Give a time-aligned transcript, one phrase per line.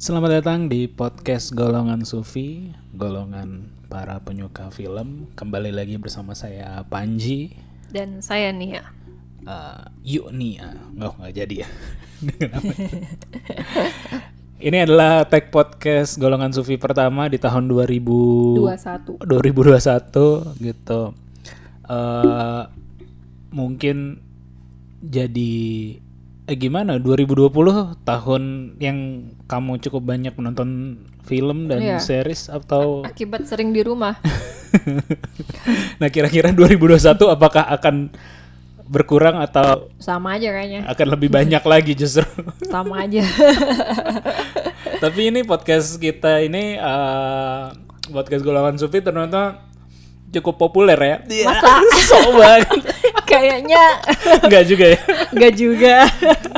[0.00, 5.28] Selamat datang di podcast Golongan Sufi, golongan para penyuka film.
[5.36, 7.52] Kembali lagi bersama saya Panji.
[7.92, 8.80] Dan saya Nia.
[9.44, 11.68] Uh, yuk Nia, nggak nggak jadi ya.
[14.72, 19.20] Ini adalah tag podcast Golongan Sufi pertama di tahun 2021.
[19.20, 21.12] 2021 gitu.
[21.84, 22.64] Uh,
[23.52, 24.16] mungkin
[25.04, 25.52] jadi
[26.50, 27.46] eh, gimana 2020
[28.02, 28.42] tahun
[28.76, 28.98] yang
[29.46, 31.98] kamu cukup banyak menonton film dan Iya.
[32.02, 34.18] series atau Akibat sering di rumah.
[36.02, 38.10] nah kira-kira 2021 apakah akan
[38.84, 40.82] berkurang atau Sama aja kayaknya.
[40.84, 42.26] akan lebih banyak lagi justru
[42.66, 43.22] Sama aja.
[45.02, 47.64] tapi ini podcast kita ini eh,
[48.10, 49.69] podcast golongan sufi ternyata
[50.30, 51.82] cukup populer ya Masa?
[52.08, 52.82] sok banget
[53.30, 53.84] kayaknya
[54.46, 55.94] Enggak juga ya nggak juga.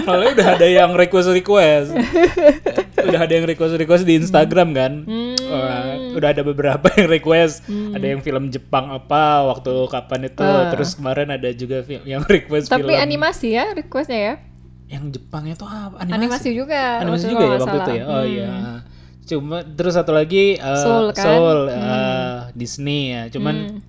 [0.03, 1.93] Malah udah ada yang request request.
[2.97, 4.93] udah ada yang request request di Instagram kan.
[5.05, 5.37] Hmm.
[5.45, 5.85] Wah,
[6.17, 7.69] udah ada beberapa yang request.
[7.69, 10.49] Ada yang film Jepang apa waktu kapan itu.
[10.73, 12.73] Terus kemarin ada juga fi- yang request.
[12.73, 14.35] Tapi film animasi ya requestnya ya.
[14.89, 16.01] yang Jepang itu apa?
[16.01, 16.49] Animasi, Animasi.
[16.53, 16.83] juga.
[17.01, 18.05] Animasi juga ya kalau waktu nggak itu ya.
[18.05, 18.09] salah.
[18.09, 18.17] Hmm.
[18.17, 18.51] Oh iya.
[19.23, 21.25] Cuma terus satu lagi uh, Soul kan?
[21.25, 23.23] Soul, uh, Disney ya.
[23.31, 23.81] Cuman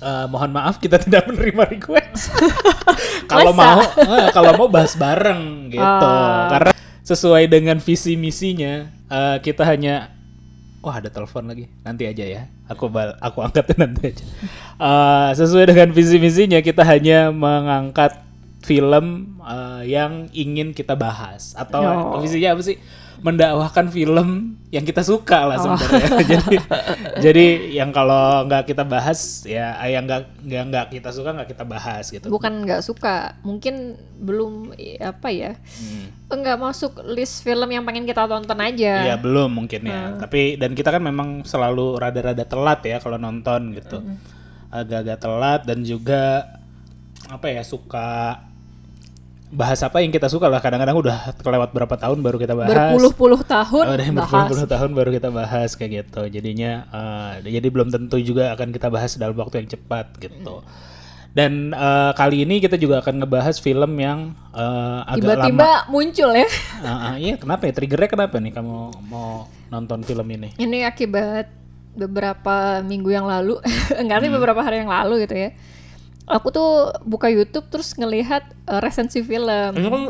[0.00, 2.32] uh, mohon maaf kita tidak menerima request.
[3.32, 5.82] kalau mau eh, kalau mau bahas bareng gitu.
[5.82, 6.48] Ah.
[6.52, 6.72] Karena
[7.06, 10.12] sesuai dengan visi misinya uh, kita hanya
[10.86, 11.66] Wah ada telepon lagi.
[11.82, 12.46] Nanti aja ya.
[12.70, 14.24] Aku bal aku angkat nanti aja.
[14.78, 18.22] Uh, sesuai dengan visi misinya kita hanya mengangkat
[18.62, 22.22] film uh, yang ingin kita bahas atau Oh.
[22.22, 22.78] visinya apa sih?
[23.24, 25.72] Mendakwahkan film yang kita suka lah Oh.
[25.72, 26.08] sebenarnya.
[26.36, 26.56] jadi
[27.22, 27.46] jadi
[27.80, 32.04] yang kalau nggak kita bahas ya yang nggak nggak nggak kita suka nggak kita bahas
[32.12, 32.26] gitu.
[32.28, 35.56] Bukan nggak suka, mungkin belum apa ya?
[35.56, 36.12] Hmm.
[36.28, 39.06] Nggak masuk list film yang pengen kita tonton aja.
[39.08, 40.18] Iya belum mungkin ya.
[40.20, 44.02] Tapi dan kita kan memang selalu rada-rada telat ya kalau nonton gitu.
[44.68, 46.52] Agak-agak telat dan juga
[47.26, 48.38] apa ya suka
[49.48, 50.58] bahas apa yang kita suka lah.
[50.58, 52.70] Kadang-kadang udah kelewat berapa tahun baru kita bahas.
[52.72, 56.22] Berpuluh-puluh tahun Oh, udah berpuluh-puluh tahun baru kita bahas kayak gitu.
[56.28, 60.60] Jadinya eh, jadi belum tentu juga akan kita bahas dalam waktu yang cepat gitu.
[61.30, 65.46] Dan eh, kali ini kita juga akan ngebahas film yang eh, agak lama.
[65.46, 66.48] Tiba-tiba muncul ya.
[66.86, 67.72] Ah, ah, iya, kenapa ya?
[67.72, 68.76] Triggernya kenapa nih kamu
[69.08, 70.54] mau nonton film ini?
[70.54, 71.48] Ini akibat
[71.96, 73.56] beberapa minggu yang lalu,
[74.00, 74.24] enggak Hmm.
[74.26, 75.50] sih beberapa hari yang lalu gitu ya.
[76.28, 76.70] Aku tuh
[77.02, 79.72] buka YouTube terus ngelihat eh, resensi film.
[79.72, 80.02] Ini kan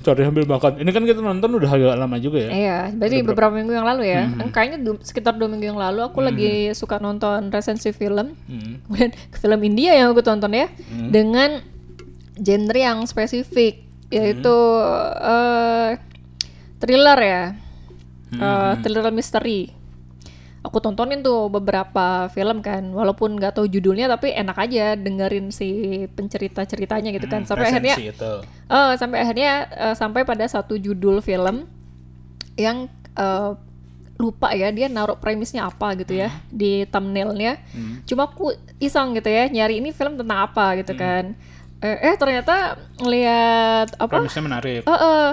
[0.00, 0.78] sorry sambil makan.
[0.78, 2.50] Ini kan kita nonton udah agak lama juga ya.
[2.50, 4.22] Iya, berarti beberapa minggu yang lalu ya.
[4.26, 4.48] Hmm.
[4.48, 8.36] Kayaknya du- sekitar dua minggu yang lalu aku lagi suka nonton resensi film.
[8.46, 8.84] Hmm.
[8.84, 10.68] Kemudian film India yang aku tonton ya,
[11.08, 11.60] dengan
[12.36, 14.56] genre yang spesifik, yaitu
[15.18, 15.90] eh,
[16.78, 17.42] thriller ya,
[18.30, 19.74] Eh, thriller misteri.
[20.60, 26.04] Aku tontonin tuh beberapa film kan, walaupun nggak tahu judulnya tapi enak aja dengerin si
[26.12, 27.48] pencerita ceritanya gitu kan.
[27.48, 28.32] Sampai akhirnya itu.
[28.68, 31.64] Eh, sampai akhirnya eh, sampai pada satu judul film
[32.60, 33.52] yang eh,
[34.20, 37.56] lupa ya dia naruh premisnya apa gitu ya di thumbnailnya.
[38.04, 41.32] Cuma aku iseng gitu ya nyari ini film tentang apa gitu kan.
[41.80, 44.20] Eh, eh ternyata ngelihat apa?
[44.20, 44.80] Premisnya menarik.
[44.84, 45.28] Eh, eh,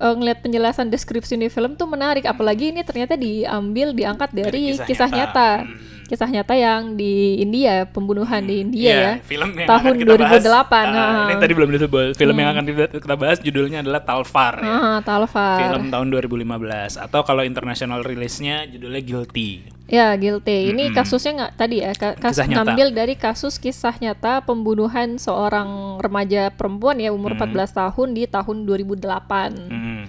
[0.00, 2.24] eh, ngelihat penjelasan deskripsi di film tuh menarik.
[2.28, 5.50] Apalagi ini ternyata diambil diangkat dari, kisah kisah, nyata.
[5.64, 5.94] nyata.
[6.06, 9.12] Kisah nyata yang di India, pembunuhan di India Iya, ya.
[9.20, 10.38] film yang Tahun akan kita bahas.
[10.38, 11.26] 2008, Ah, nah.
[11.26, 12.08] ini tadi belum disebut.
[12.14, 14.70] Film yang akan kita- kita bahas judulnya adalah Talfar ya.
[14.70, 15.58] Ah, Talfar.
[15.60, 19.74] Film tahun 2015 atau kalau international rilisnya judulnya Guilty.
[19.86, 20.70] Ya, guilty.
[20.70, 22.58] Ini kasusnya nggak tadi ya, ka- Kisah nyata.
[22.66, 28.62] ngambil dari kasus kisah nyata pembunuhan seorang remaja perempuan ya umur 14 tahun di tahun
[28.62, 29.54] 2008.
[29.64, 30.02] Hmm.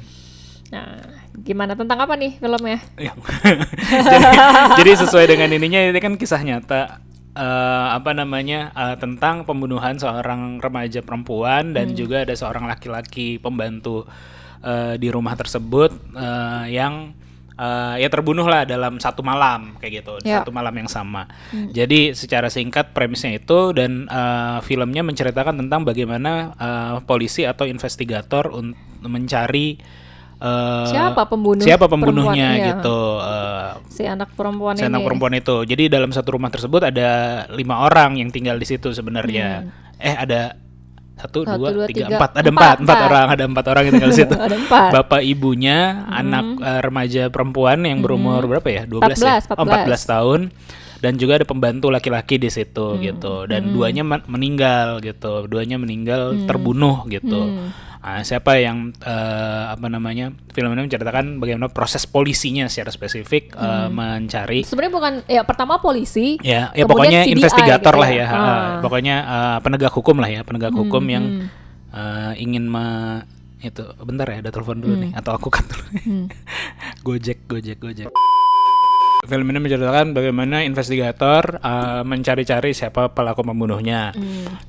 [0.67, 0.99] Nah,
[1.47, 2.83] gimana tentang apa nih filmnya?
[2.99, 3.15] Ya.
[4.11, 4.27] jadi,
[4.75, 6.99] jadi sesuai dengan ininya ini kan kisah nyata
[7.31, 14.03] eh, apa namanya eh, tentang pembunuhan seorang remaja perempuan dan juga ada seorang laki-laki pembantu
[14.59, 17.15] eh, di rumah tersebut eh, yang
[17.55, 20.41] eh, ya terbunuh lah dalam satu malam kayak gitu Ya.
[20.43, 21.25] satu malam yang sama.
[21.71, 28.51] Jadi secara singkat premisnya itu dan eh, filmnya menceritakan tentang bagaimana eh, polisi atau investigator
[28.51, 28.77] untuk
[29.07, 29.77] mencari
[30.37, 32.99] eh, Siapa pembunuh siapa pembunuhnya gitu.
[33.19, 34.89] Eh, Si anak perempuan si ini.
[34.89, 35.63] anak perempuan itu.
[35.63, 37.09] Jadi dalam satu rumah tersebut ada
[37.49, 39.65] lima orang yang tinggal di situ sebenarnya.
[39.97, 40.53] Eh ada
[41.15, 41.49] satu, Hmm.
[41.49, 42.15] Satu, dua, dua, tiga, tiga.
[42.15, 42.31] empat.
[42.31, 43.09] Ada Empat, empat, empat empat.
[43.09, 44.35] orang ada empat orang yang tinggal di situ.
[44.45, 44.81] Ada empat.
[44.83, 44.93] Hmm.
[44.93, 48.83] bapak ibunya anak eh, remaja perempuan yang berumur berapa ya?
[48.85, 49.41] 12 ya?
[49.41, 50.41] 14, Oh, 14 tahun.
[50.97, 53.01] Dan juga ada pembantu laki-laki di situ Hmm.
[53.03, 53.45] gitu.
[53.45, 55.45] Dan duanya men- meninggal gitu.
[55.45, 57.53] Duanya meninggal terbunuh gitu
[58.07, 63.91] Nah, siapa yang eh, apa namanya film ini menceritakan bagaimana proses polisinya secara spesifik eh,
[63.91, 66.39] mencari Sebenarnya bukan ya pertama polisi.
[66.39, 68.27] ya ya pokoknya CDI investigator gitu lah ya, ya.
[68.31, 68.67] Ah.
[68.79, 71.51] pokoknya eh, penegak hukum lah ya penegak hukum yang
[71.91, 72.87] eh, ingin me
[73.59, 75.85] itu bentar ya ada telepon dulu nih atau aku kan dulu
[77.11, 78.07] gojek gojek gojek.
[79.27, 84.15] Film ini menceritakan bagaimana investigator eh, mencari-cari siapa pelaku pembunuhnya.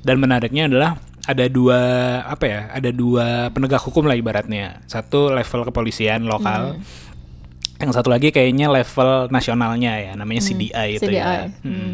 [0.03, 1.79] Dan menariknya adalah ada dua
[2.23, 4.79] apa ya ada dua penegak hukum lah ibaratnya.
[4.85, 6.79] Satu level kepolisian lokal
[7.79, 11.47] yang satu lagi kayaknya level nasionalnya ya namanya CDI itu ya.
[11.47, 11.63] CDI.
[11.63, 11.93] Hmm.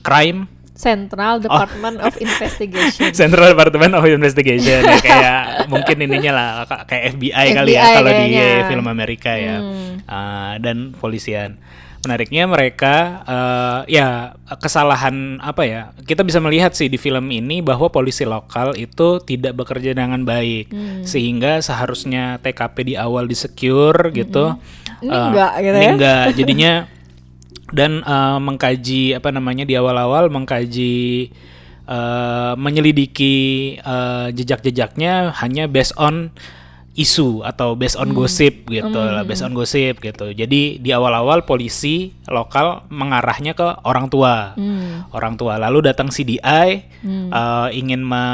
[0.00, 0.48] crime.
[0.78, 3.10] Central Department of Investigation.
[3.10, 7.94] Central Department of Investigation ya, kayak mungkin ininya lah ka- kayak FBI, kali ya FBI
[7.98, 8.26] kalau di
[8.70, 9.58] film Amerika ya.
[9.58, 9.98] Hmm.
[10.06, 11.58] Ah, dan polisian
[11.98, 12.94] menariknya mereka
[13.26, 18.78] eh, ya kesalahan apa ya kita bisa melihat sih di film ini bahwa polisi lokal
[18.78, 21.02] itu tidak bekerja dengan baik Hmm.
[21.02, 24.54] sehingga seharusnya TKP di awal di secure gitu
[25.00, 25.92] Ini eh, enggak gitu ini ya.
[25.94, 26.72] enggak jadinya
[27.68, 31.28] dan eh, mengkaji apa namanya di awal-awal mengkaji
[31.84, 33.36] eh, menyelidiki
[33.76, 36.30] eh, jejak-jejaknya hanya based on
[36.98, 42.10] isu atau based on gosip gitu lah based on gosip gitu jadi di awal-awal polisi
[42.26, 45.06] lokal mengarahnya ke orang tua Hmm.
[45.14, 46.68] orang tua lalu datang CDI
[47.06, 48.24] eh, ingin me,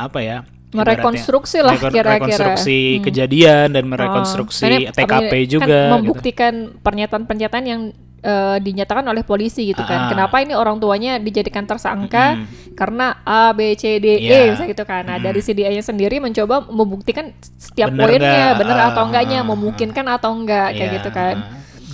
[0.00, 0.38] apa ya
[0.74, 2.18] Merekonstruksi lah kira-kira.
[2.18, 3.02] rekonstruksi Hmm.
[3.04, 5.92] kejadian dan Oh, merekonstruksi karena TKP kan juga gitu.
[5.94, 7.82] membuktikan pernyataan-pernyataan yang
[8.24, 10.08] eh, dinyatakan oleh polisi gitu kan.
[10.08, 12.40] Kenapa ini orang tuanya dijadikan tersangka
[12.72, 14.50] karena A B C D E Iya.
[14.50, 15.04] misalnya gitu kan.
[15.04, 18.58] Nah, dari CDI-nya sendiri mencoba membuktikan setiap Bener poinnya nggak?
[18.58, 20.96] benar Ah, atau enggaknya, ah, memungkinkan atau enggak kayak Iya.
[20.98, 21.36] gitu kan.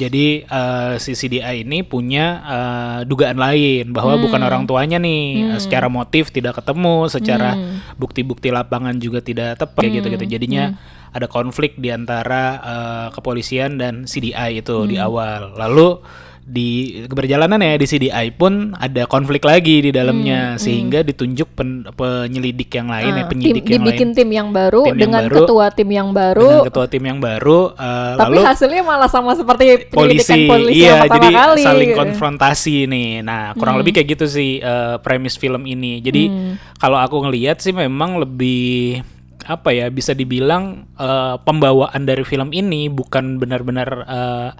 [0.00, 4.24] Jadi eh, si CDI ini punya eh, dugaan lain bahwa Hmm.
[4.24, 7.84] bukan orang tuanya nih, Eh, secara motif tidak ketemu, secara Hmm.
[7.94, 10.24] bukti-bukti lapangan juga tidak tepat kayak gitu-gitu.
[10.26, 10.80] Jadinya
[11.10, 15.06] ada konflik di antara eh, kepolisian dan CDI itu di Hmm.
[15.06, 15.40] awal.
[15.60, 15.88] Lalu
[16.42, 16.70] di
[17.04, 22.88] keberjalanan ya di CDI pun ada konflik lagi di dalamnya sehingga ditunjuk pen- penyelidik yang
[22.88, 25.22] lain ya Hmm, Ah, tim, penyidik yang lain dibikin tim yang baru Tim yang dengan
[25.24, 26.48] baru, ketua tim yang baru.
[26.50, 30.74] dengan ketua tim yang baru eh, Tapi lalu hasilnya malah sama seperti polisi, penyelidikan polisi
[30.76, 31.62] iya yang pertama jadi kali.
[31.62, 31.98] saling gitu.
[31.98, 36.54] konfrontasi nih nah kurang lebih kayak gitu sih eh, premis film ini jadi Hmm.
[36.76, 39.00] kalau aku ngelihat sih memang lebih
[39.42, 40.64] apa ya bisa dibilang
[40.94, 44.50] eh, pembawaan dari film ini bukan benar-benar eh,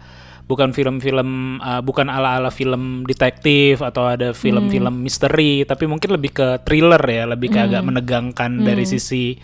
[0.50, 5.00] bukan film-film eh, bukan ala-ala film detektif atau ada film-film Hmm.
[5.00, 8.90] misteri tapi mungkin lebih ke thriller ya lebih ke agak menegangkan dari Hmm.
[8.90, 9.38] sisi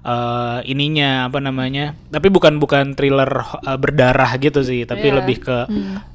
[0.00, 5.16] eh, ininya apa namanya tapi bukan bukan thriller eh, berdarah gitu sih tapi Iya.
[5.16, 5.56] lebih ke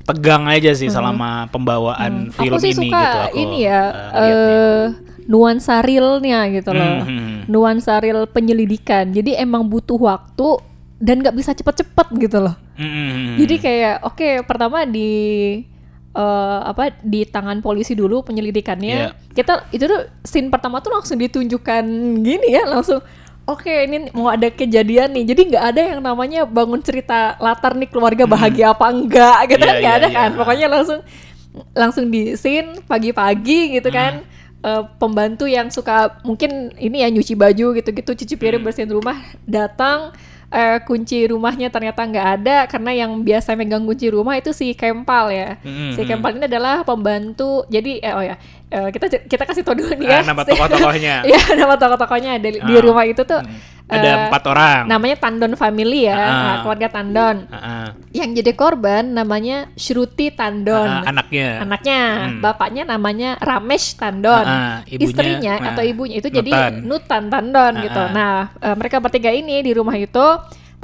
[0.04, 3.82] tegang aja sih selama pembawaan film aku sih ini suka gitu aku ini ya
[4.12, 4.60] eh, lihatnya.
[4.60, 4.86] eh
[5.24, 7.00] nuansa realnya gitu loh.
[7.02, 7.48] Hmm.
[7.48, 9.08] Nuansa real penyelidikan.
[9.08, 10.60] Jadi emang butuh waktu
[11.00, 12.60] dan nggak bisa cepet-cepet gitu loh.
[12.74, 13.38] Mm-mm.
[13.38, 15.12] Jadi kayak oke pertama di
[16.14, 18.98] eh, apa di tangan polisi dulu penyelidikannya.
[18.98, 19.10] Iya.
[19.34, 21.84] Kita itu tuh scene pertama tuh langsung ditunjukkan
[22.22, 23.02] gini ya langsung
[23.44, 27.92] Oke ini mau ada kejadian nih, jadi nggak ada yang namanya bangun cerita latar nih
[27.92, 30.16] keluarga bahagia apa enggak gitu Iya, kan nggak iya, ada iya.
[30.16, 31.00] kan, pokoknya langsung
[31.76, 34.24] langsung di scene pagi-pagi gitu kan,
[34.64, 40.16] Eh, pembantu yang suka mungkin ini ya nyuci baju gitu-gitu, cuci piring bersihin rumah datang
[40.54, 45.34] eh, kunci rumahnya ternyata nggak ada karena yang biasa megang kunci rumah itu si Kempal
[45.34, 45.50] ya.
[45.66, 45.98] Mm-mm.
[45.98, 47.66] Si Kempal ini adalah pembantu.
[47.74, 48.38] Jadi eh, oh ya
[48.74, 50.18] eh, kita kita kasih tau dulu nih ya.
[50.18, 51.16] Ah, nama tokoh-tokohnya.
[51.30, 52.82] Iya nama tokoh-tokohnya di, di Ah.
[52.82, 53.42] rumah itu tuh.
[53.84, 56.32] ada eh, empat orang Namanya Tandon Family ya, Ah.
[56.32, 57.36] nah, keluarga Tandon.
[57.46, 60.88] Ah, Yang jadi korban namanya Shruti Tandon.
[60.88, 62.40] ah, anaknya Anaknya, Hmm.
[62.40, 64.42] bapaknya namanya Ramesh Tandon.
[64.42, 66.74] Ah, ah, ibunya, Istrinya ah, atau ibunya itu jadi Nutan.
[66.82, 68.02] Nutan Tandon Ah, gitu.
[68.02, 68.10] ah.
[68.10, 70.26] Nah, eh, mereka bertiga ini di rumah itu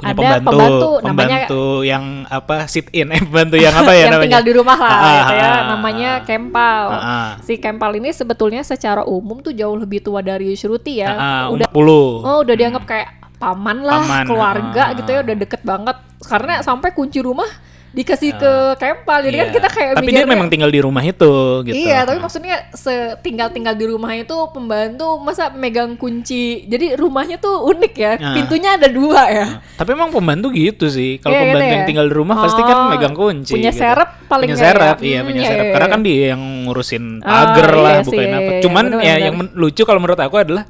[0.00, 4.00] punya ada pembantu, pembantu, namanya pembantu yang apa sit in eh pembantu yang apa ya
[4.00, 6.24] yang namanya tinggal di rumah lah Ah, gitu ya, ah, ah, namanya ah.
[6.26, 6.84] Kempal.
[6.90, 7.28] Ah, ah.
[7.44, 11.12] Si Kempal ini sebetulnya secara umum tuh jauh lebih tua dari Shruti ya.
[11.12, 13.08] Ah, ah, udah 40 oh udah dianggap kayak
[13.40, 15.96] paman lah, Paman, keluarga ah, gitu ya, udah deket banget.
[16.20, 17.48] Karena sampai kunci rumah
[17.90, 19.20] dikasih ke Kempal.
[19.20, 19.56] Jadi kan Iya.
[19.56, 21.32] kita kayak tapi dia mikirnya- memang tinggal di rumah itu
[21.64, 26.64] gitu Iya, tapi maksudnya setinggal-tinggal di rumah itu pembantu masa megang kunci.
[26.64, 28.12] Jadi rumahnya tuh unik ya.
[28.16, 28.32] Ah.
[28.32, 29.46] Pintunya ada dua ya.
[29.74, 31.18] Tapi emang pembantu gitu sih.
[31.18, 31.74] Kalau Iya, gitu pembantu ya.
[31.74, 33.52] yang tinggal di rumah pasti kan Oh, megang kunci.
[33.52, 33.80] punya gitu.
[33.80, 34.70] serep paling punya nggak ya?
[34.72, 35.60] serep, iya Hmm, punya iya, serep.
[35.60, 35.92] iya, Karena iya.
[35.92, 38.38] kan dia yang ngurusin Ah, pagar lah, iya bukan apa.
[38.46, 39.24] iya, Cuman ya bener-bener.
[39.26, 40.64] yang lucu kalau menurut aku adalah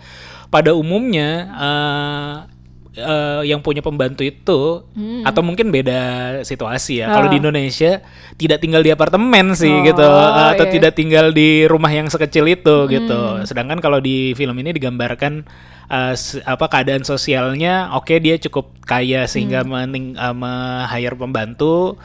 [0.46, 2.32] pada umumnya eh,
[2.92, 5.22] eh, yang punya pembantu itu Hmm.
[5.22, 6.00] atau mungkin beda
[6.42, 7.10] situasi ya.
[7.10, 7.14] Ah.
[7.16, 8.02] Kalau di Indonesia
[8.34, 10.72] tidak tinggal di apartemen sih Oh, gitu atau iya.
[10.72, 12.90] tidak tinggal di rumah yang sekecil itu Hmm.
[12.90, 13.20] gitu.
[13.46, 15.46] Sedangkan kalau di film ini digambarkan
[16.14, 19.70] se- apa keadaan sosialnya oke dia cukup kaya sehingga Hmm.
[19.86, 21.98] mening, eh, me-hire pembantu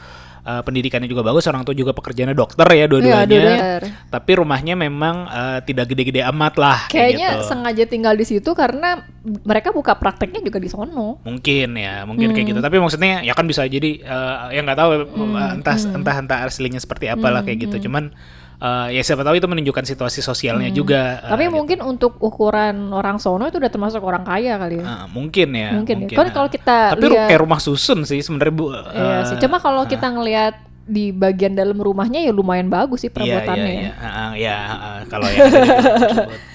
[0.46, 3.78] eh, pendidikannya juga bagus orang tua juga pekerjaannya dokter ya dua-duanya Iya, dua-duanya.
[4.08, 7.42] tapi rumahnya memang eh, tidak gede-gede amat lah kayak Kayaknya gitu.
[7.44, 9.02] sengaja tinggal di situ karena
[9.42, 11.18] mereka buka prakteknya juga di sono.
[11.20, 12.50] mungkin ya mungkin kayak Hmm.
[12.54, 16.38] gitu tapi maksudnya ya kan bisa jadi eh, ya nggak tahu eh, entah entah entah
[16.44, 17.64] aslinya seperti apalah kayak Hmm.
[17.66, 18.14] gitu cuman
[18.56, 21.30] eh, ya siapa tahu itu menunjukkan situasi sosialnya juga eh, Hmm.
[21.30, 21.54] Tapi gitu.
[21.54, 24.84] mungkin untuk ukuran orang sono itu udah termasuk orang kaya kali ya.
[24.84, 26.08] Eh, mungkin ya Mungkin ya.
[26.12, 26.32] Kan eh.
[26.32, 29.36] kalau kita tapi lihat- kayak rumah susun sih sebenarnya bu Iya eh, sih.
[29.38, 33.74] Cuma kalau kita ngelihat di bagian dalam rumahnya ya lumayan bagus sih Iya, perabotannya iya,
[33.74, 33.82] ya.
[33.82, 33.92] iya.
[33.98, 35.46] Ah, ah, ya, ah, kalau yang.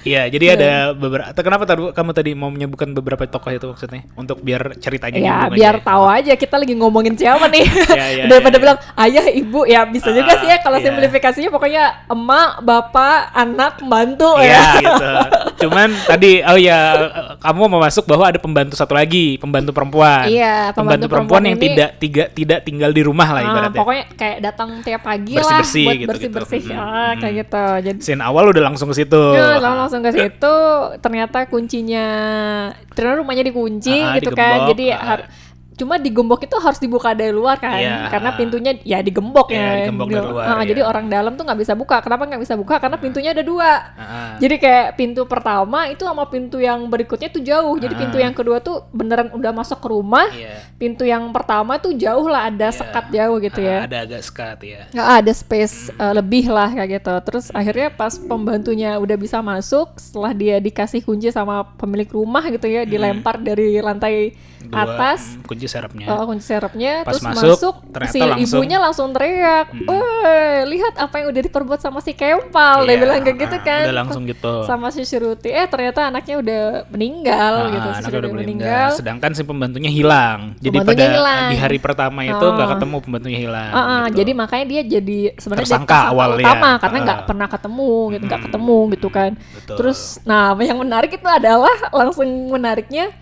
[0.02, 1.30] Iya, jadi ada beberapa.
[1.36, 4.02] Kenapa tadi kamu tadi mau menyebutkan beberapa tokoh itu maksudnya?
[4.14, 5.86] Untuk biar ceritanya Ya nyambung biar aja.
[5.86, 7.66] tahu aja kita lagi ngomongin siapa nih.
[7.92, 10.86] Iya, iya, Daripada iya, bilang ayah ibu ya bisa juga Ah, sih ya kalau iya.
[10.88, 14.64] simplifikasinya pokoknya emak, bapak, anak, mantu Iya ya.
[14.80, 15.12] gitu.
[15.62, 16.80] Cuman tadi oh ya
[17.38, 20.26] kamu mau masuk bahwa ada pembantu satu lagi, pembantu perempuan.
[20.26, 23.50] Iya, pembantu, pembantu perempuan, perempuan yang ini- tidak tiga tidak tinggal di rumah lah Ah,
[23.52, 23.78] ibaratnya.
[23.78, 26.62] pokoknya kayak datang tiap pagi lah buat bersih-bersih.
[26.70, 27.42] Mm, Ah, kayak mm.
[27.42, 27.66] gitu.
[27.90, 29.24] Jadi Scene awal udah langsung ke situ.
[29.34, 30.56] Ya, langsung ke situ
[31.02, 32.06] ternyata kuncinya
[32.94, 34.70] ternyata rumahnya dikunci Ah, gitu kan.
[34.70, 35.26] digembok, Jadi ah.
[35.82, 37.74] Cuma digembok itu harus dibuka dari luar kan.
[37.74, 38.38] Iya, Karena ah.
[38.38, 39.74] pintunya ya digembok Iya, ya.
[39.82, 40.70] digembok dari luar, Ah, iya.
[40.70, 41.98] jadi orang dalam tuh nggak bisa buka.
[42.00, 42.78] Kenapa nggak bisa buka?
[42.78, 43.72] Karena pintunya ada dua.
[43.92, 44.30] Ah, ah.
[44.38, 47.74] Jadi kayak pintu pertama itu sama pintu yang berikutnya tuh jauh.
[47.76, 48.24] Jadi pintu Ah.
[48.24, 50.30] yang kedua tuh beneran udah masuk ke rumah.
[50.30, 50.62] Iya.
[50.78, 52.78] Pintu yang pertama tuh jauh lah ada Iya.
[52.78, 53.78] sekat jauh gitu Ah, ya.
[53.90, 54.82] Ada agak sekat ya.
[54.92, 57.14] nggak ada space uh, lebih lah kayak gitu.
[57.26, 62.68] Terus akhirnya pas pembantunya udah bisa masuk, setelah dia dikasih kunci sama pemilik rumah gitu
[62.68, 66.06] ya, dilempar dari lantai Dua, atas mm, kunci serapnya.
[66.06, 70.94] uh, kunci serepnya, Pas terus masuk, masuk, ternyata si langsung- ibunya langsung teriak, "Woi, lihat
[70.98, 73.82] apa yang udah diperbuat sama si Kempal." Dia Iya, bilang kayak gitu ah, kan.
[73.84, 74.54] udah langsung gitu.
[74.64, 75.48] Sama si Syuruti.
[75.48, 77.88] Eh ternyata anaknya udah meninggal Ah, gitu.
[77.88, 78.88] Si anaknya udah meninggal.
[78.94, 80.40] Sedangkan si pembantunya hilang.
[80.58, 81.48] Jadi Pembantunya pada hilang.
[81.48, 82.74] di hari pertama itu nggak Ah.
[82.74, 83.70] ketemu pembantunya hilang.
[83.72, 84.18] Ah, gitu.
[84.18, 86.44] jadi makanya dia jadi sebenarnya dia Tersangka awalnya.
[86.44, 87.26] utama karena nggak Ah.
[87.26, 89.76] pernah ketemu gitu nggak ketemu gitu kan betul.
[89.78, 93.14] terus nah yang menarik itu adalah langsung menariknya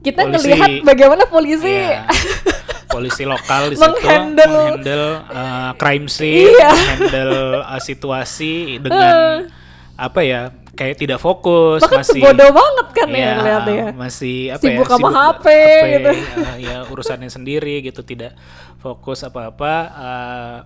[0.00, 0.48] kita Polisi.
[0.48, 2.08] ngelihat bagaimana polisi Iya.
[2.92, 6.70] polisi lokal di situ Menghandle- menghandle uh, crime scene, Iya.
[6.70, 9.46] menghandle uh, situasi dengan
[9.94, 10.40] apa ya
[10.72, 14.90] kayak tidak fokus bahkan masih sebodoh banget kan ya Iya, ngeliatnya masih apa Sibuk ya
[14.90, 15.46] sama HP,
[15.86, 16.10] gitu.
[16.40, 18.32] uh, ya urusannya sendiri gitu tidak
[18.76, 20.56] fokus apa-apa uh,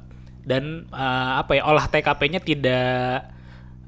[0.41, 3.27] dan uh, apa ya olah TKP-nya tidak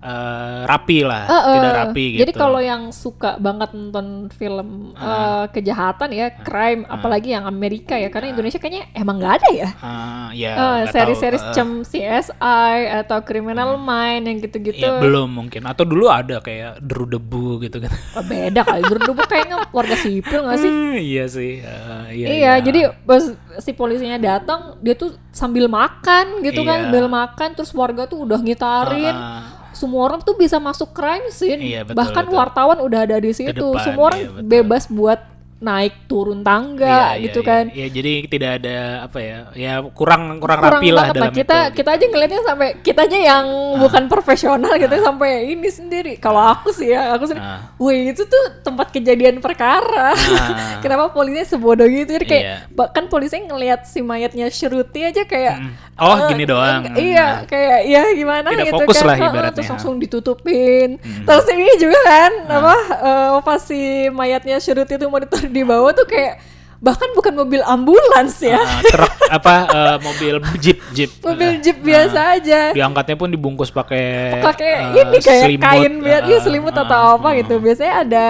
[0.00, 2.20] uh, rapi lah Eh, eh, tidak rapi gitu.
[2.24, 8.08] Jadi kalau yang suka banget nonton film eh, kejahatan ya, crime, apalagi yang Amerika ya,
[8.12, 9.68] karena Indonesia kayaknya emang nggak ada ya.
[9.80, 14.80] Uh, ya nggak seri-seri uh, cem CSI atau Criminal Mind yang gitu-gitu.
[14.80, 15.66] ya belum mungkin.
[15.66, 17.92] Atau dulu ada kayak deru debu gitu kan.
[18.16, 18.82] Oh, beda kali.
[18.86, 20.70] Dulu kayaknya warga sipil nggak sih?
[20.96, 21.60] iya sih.
[21.60, 23.22] Uh, iya, Iya, jadi pas
[23.58, 26.84] si polisinya datang, dia tuh sambil makan gitu kan, Iya.
[26.88, 29.16] sambil makan, terus warga tuh udah ngitarin.
[29.16, 31.60] Ah, Semua orang tuh bisa masuk crime scene.
[31.60, 32.38] Iya, betul, Bahkan betul.
[32.40, 33.52] wartawan udah ada di situ.
[33.52, 34.48] depan, Semua orang iya, betul.
[34.48, 35.20] bebas buat
[35.56, 37.64] naik turun tangga iya, gitu iya, kan.
[37.72, 37.86] iya.
[37.88, 38.76] jadi tidak ada
[39.08, 42.68] apa ya ya kurang kurang, Kurang rapi lah dalam kita itu kita aja ngelihatnya sampai
[42.84, 43.46] kita aja yang
[43.80, 46.12] bukan profesional gitu sampai ini sendiri.
[46.20, 47.72] Kalau aku sih ya, aku sendiri, Ah.
[47.80, 50.12] wih itu tuh tempat kejadian perkara.
[50.12, 50.76] Ah.
[50.84, 52.20] Kenapa polisinya sebodoh gitu?
[52.20, 52.56] Jadi kayak Iya.
[52.76, 55.56] bahkan polisinya ngelihat si mayatnya Shruti aja kayak
[55.96, 59.06] oh eh, gini doang Iya, kayak ya gimana Tidak gitu fokus kan.
[59.08, 59.40] lah ibaratnya.
[59.48, 59.56] Hmm.
[59.56, 60.88] terus langsung ditutupin.
[61.00, 63.80] Terus ini juga kan apa eh, pas si
[64.12, 66.42] mayatnya Shruti itu mau ditaruh di bawah tuh kayak
[66.76, 68.60] bahkan bukan mobil ambulans ya.
[68.60, 72.60] Ah, truk apa eh, mobil jeep jeep mobil Eh, jeep biasa aja.
[72.70, 74.04] diangkatnya pun dibungkus pakai
[74.38, 75.64] pakai eh, ini kayak selimut.
[75.64, 77.32] kain biar iya selimut ah, atau apa ah.
[77.34, 78.26] gitu biasanya ada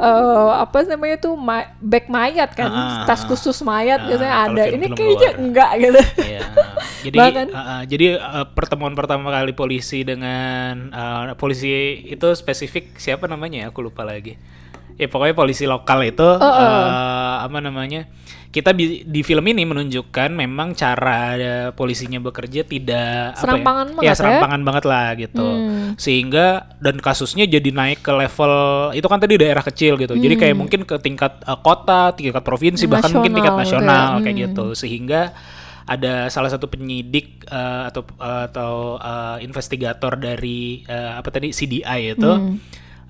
[0.00, 4.62] eh, apa namanya tuh ma- bag mayat kan ah, tas khusus mayat Ah, biasanya ada
[4.66, 5.34] ini kayaknya luar.
[5.38, 6.40] enggak gitu Iya.
[7.04, 11.68] Jadi Bahkan- uh, uh, jadi uh, pertemuan pertama kali polisi dengan uh, polisi
[12.02, 13.66] itu spesifik siapa namanya ya?
[13.68, 14.40] Aku lupa lagi.
[14.94, 16.46] Ya pokoknya polisi lokal itu Oh, oh.
[16.46, 18.06] uh, apa namanya?
[18.48, 24.02] Kita bi- di film ini menunjukkan memang cara uh, polisinya bekerja tidak Serampangan apa banget
[24.02, 24.10] ya, ya.
[24.10, 25.42] ya serampangan banget lah gitu.
[25.42, 25.98] Hmm.
[25.98, 26.46] Sehingga
[26.78, 28.54] dan kasusnya jadi naik ke level
[28.92, 30.14] itu kan tadi daerah kecil gitu.
[30.14, 33.60] Jadi kayak mungkin ke tingkat uh, kota, tingkat provinsi bahkan mungkin tingkat Hmm.
[33.60, 33.98] Nasional gitu ya.
[33.98, 34.44] nasional kayak Hmm.
[34.46, 35.20] gitu sehingga
[35.84, 42.24] ada salah satu penyidik uh, atau atau uh, investigator dari uh, apa tadi CDI itu
[42.24, 42.56] Hmm.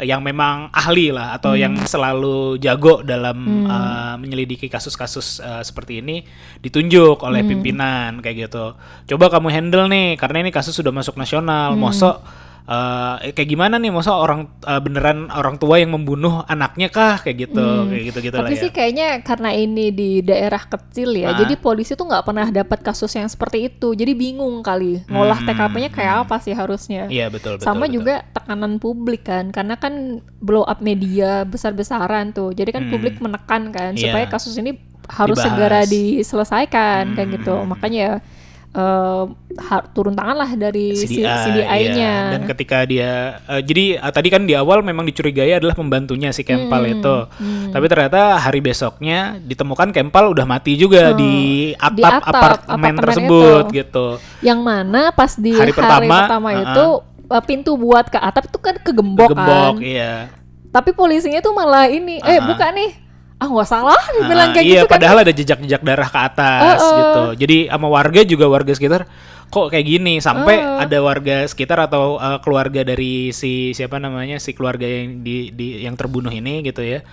[0.03, 6.27] Yang memang ahli lah atau yang selalu jago dalam uh, menyelidiki kasus-kasus uh, seperti ini
[6.59, 8.75] ditunjuk oleh pimpinan kayak gitu.
[9.15, 11.79] Coba kamu handle nih karena ini kasus sudah masuk nasional.
[11.79, 17.18] Mosok eh, kayak gimana nih masa orang eh, beneran orang tua yang membunuh anaknya kah
[17.18, 18.62] kayak gitu kayak gitu gitu lah Tapi ya.
[18.62, 21.37] sih kayaknya karena ini di daerah kecil ya, Ah.
[21.37, 23.92] jadi polisi tuh nggak pernah dapat kasus yang seperti itu.
[23.92, 25.47] Jadi bingung kali ngolah Hmm.
[25.47, 27.04] TKP-nya kayak apa sih harusnya.
[27.06, 27.64] Iya betul betul.
[27.64, 27.94] Sama betul.
[27.99, 29.94] juga tekanan publik kan, karena kan
[30.38, 32.50] blow up media besar-besaran tuh.
[32.50, 34.09] Jadi kan publik menekan kan Iya.
[34.09, 35.52] supaya kasus ini harus Dibahas.
[35.52, 37.37] segera diselesaikan kayak Hmm.
[37.37, 37.54] gitu.
[37.62, 38.09] Makanya
[38.75, 39.25] eh,
[39.62, 41.71] ha- turun tangan lah dari si- CDI-nya.
[41.95, 42.16] iya.
[42.35, 46.43] Dan ketika dia eh, jadi eh, tadi kan di awal memang dicurigai adalah pembantunya si
[46.43, 47.16] Kempal Hmm, itu.
[47.71, 51.35] Tapi ternyata hari besoknya ditemukan Kempal udah mati juga di
[51.73, 51.95] atap, Hmm.
[51.95, 53.76] Di atap apartemen, apartemen tersebut itu.
[53.76, 54.07] gitu.
[54.43, 56.62] Yang mana pas di Hari hari, pertama, pertama, uh-uh.
[56.64, 56.87] itu
[57.26, 59.81] uh, pintu buat ke atap itu kan kegembok, Gembok, kan.
[59.81, 60.14] iya.
[60.69, 62.50] Tapi polisinya tuh malah ini, eh Uh-uh.
[62.50, 63.03] buka nih.
[63.45, 64.93] Ah nggak salah dibilang Ah, kayak iya, gitu kan.
[64.97, 66.97] padahal ada jejak-jejak darah ke atas Uh-uh.
[66.97, 67.23] gitu.
[67.45, 69.05] Jadi sama warga juga warga sekitar
[69.53, 70.81] kok kayak gini sampai Uh.
[70.81, 75.85] ada warga sekitar atau uh, keluarga dari si siapa namanya si keluarga yang di, di
[75.85, 77.05] yang terbunuh ini gitu ya.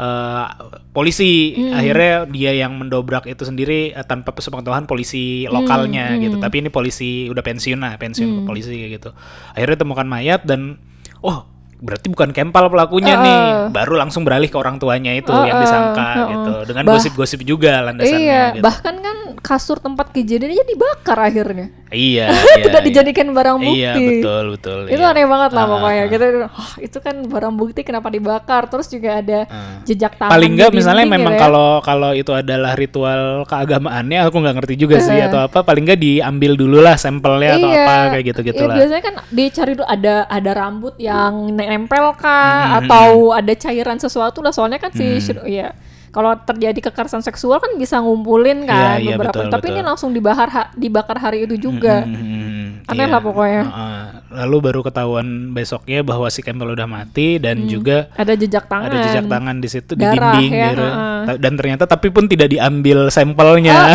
[0.00, 0.48] Uh,
[0.96, 1.76] polisi Hmm.
[1.76, 6.40] akhirnya dia yang mendobrak itu sendiri uh, tanpa sepengetahuan polisi Hmm, lokalnya gitu.
[6.40, 9.10] Tapi ini polisi udah pensiun lah, pensiun polisi kayak gitu.
[9.52, 10.80] Akhirnya temukan mayat dan
[11.20, 11.44] oh
[11.80, 13.24] berarti bukan Kempal pelakunya Uh-uh.
[13.24, 13.40] nih.
[13.72, 16.28] Baru langsung beralih ke orang tuanya itu yang Uh-uh, disangka uh-uh.
[16.30, 16.54] gitu.
[16.70, 18.64] Dengan gosip-gosip juga landasannya Iya, gitu.
[18.64, 21.70] bahkan kan kasur tempat kejadiannya dibakar akhirnya.
[21.90, 22.62] Iya, iya.
[22.62, 22.86] Tidak iya.
[22.86, 23.82] dijadikan barang bukti.
[23.82, 24.78] Iya, betul, betul.
[24.86, 25.10] Itu iya.
[25.10, 26.02] aneh banget lah Ah, pokoknya.
[26.02, 28.62] ah, Kita "Hah, itu kan barang bukti kenapa dibakar?
[28.66, 29.82] Terus juga ada Ah.
[29.82, 30.30] jejak tangan.
[30.30, 31.40] Paling nggak misalnya memang ya.
[31.40, 35.26] kalau kalau itu adalah ritual keagamaannya aku nggak ngerti juga sih Eh.
[35.26, 37.82] atau apa paling nggak diambil dulu lah sampelnya atau Iya.
[37.82, 38.76] apa kayak gitu gitu Iya, lah.
[38.78, 44.40] biasanya kan dicari dulu ada ada rambut yang nempel Hmm, kah atau ada cairan sesuatu
[44.40, 45.74] lah soalnya kan si syur- ya
[46.10, 49.88] kalau terjadi kekerasan seksual kan bisa ngumpulin kan Iya, iya, beberapa betul, tapi ini betul.
[49.88, 52.02] langsung dibakar ha- dibakar hari itu juga.
[52.02, 53.06] Hmm, Aneh iya.
[53.08, 53.62] lah pokoknya.
[53.62, 54.02] Heeh.
[54.32, 58.72] Lalu baru ketahuan besoknya bahwa si Campbell udah mati dan juga Ada jejak Hmm.
[58.72, 58.88] tangan.
[58.88, 60.86] ada jejak tangan di situ di dinding ya, gitu.
[61.22, 63.78] Ta- Dan ternyata tapi pun tidak diambil sampelnya.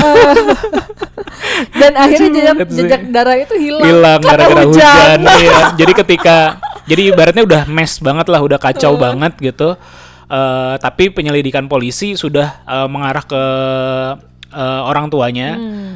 [1.72, 3.84] Dan akhirnya jejak, jejak darah itu hilang.
[3.84, 5.20] hilang karena gara-gara hujan, hujan.
[5.38, 5.58] iya.
[5.80, 6.36] jadi ketika
[6.86, 9.76] jadi ibaratnya udah mess banget lah udah kacau banget gitu
[10.26, 13.44] Eh, tapi penyelidikan polisi sudah eh, mengarah ke
[14.50, 15.54] eh, orang tuanya.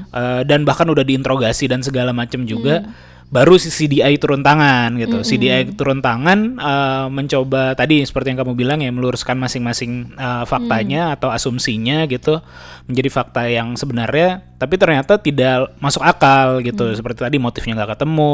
[0.09, 2.85] Eh, dan bahkan udah diinterogasi dan segala macam juga.
[3.29, 5.21] Baru si CDI turun tangan gitu.
[5.21, 11.13] CDI turun tangan eh, mencoba tadi seperti yang kamu bilang ya meluruskan masing-masing eh, faktanya
[11.13, 12.41] atau asumsinya gitu
[12.89, 16.89] menjadi fakta yang sebenarnya tapi ternyata tidak masuk akal gitu.
[16.93, 18.33] Seperti tadi motifnya nggak ketemu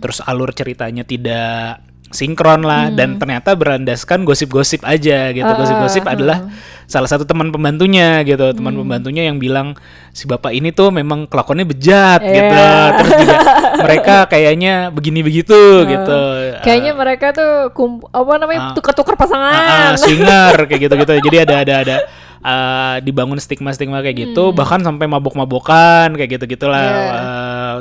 [0.00, 1.80] terus alur ceritanya tidak
[2.14, 2.88] sinkron lah.
[2.88, 5.50] Dan ternyata berlandaskan gosip-gosip aja gitu.
[5.50, 6.46] Gosip-gosip adalah
[6.86, 8.54] salah satu teman pembantunya gitu.
[8.54, 9.74] Teman pembantunya yang bilang
[10.10, 12.62] si bapak ini tuh memang kelakuannya bejat gitu.
[12.94, 13.36] Terus juga
[13.84, 16.20] mereka kayaknya begini begitu gitu.
[16.62, 18.72] Kayaknya mereka tuh kum- apa namanya Ah.
[18.72, 19.52] tukar-tukar Ah, pasangan.
[19.52, 21.12] ah, swinger kayak gitu-gitu.
[21.26, 21.96] Jadi ada ada ada
[22.40, 26.84] ah, dibangun stigma-stigma kayak gitu, bahkan sampai mabok-mabokan kayak gitu-gitulah.
[26.84, 27.00] Hmm.
[27.00, 27.20] Iya.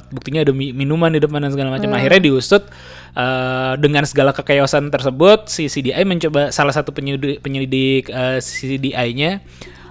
[0.09, 1.91] Buktinya ada mi- minuman di depan dan segala macam.
[1.93, 2.65] Akhirnya diusut
[3.13, 9.43] ah, dengan segala kekeosan tersebut, si CDI mencoba salah satu penyelidik, penyelidik ah, CDI-nya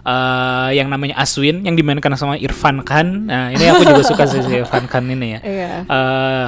[0.03, 3.31] ah, yang namanya Aswin yang dimainkan sama Irfan Khan.
[3.31, 5.41] Nah, ini aku juga suka sih si Irfan Khan ini ya.
[5.43, 5.73] Iya.
[5.87, 6.47] Eh,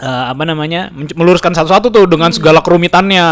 [0.00, 3.26] eh, apa namanya meluruskan satu-satu tuh dengan segala kerumitannya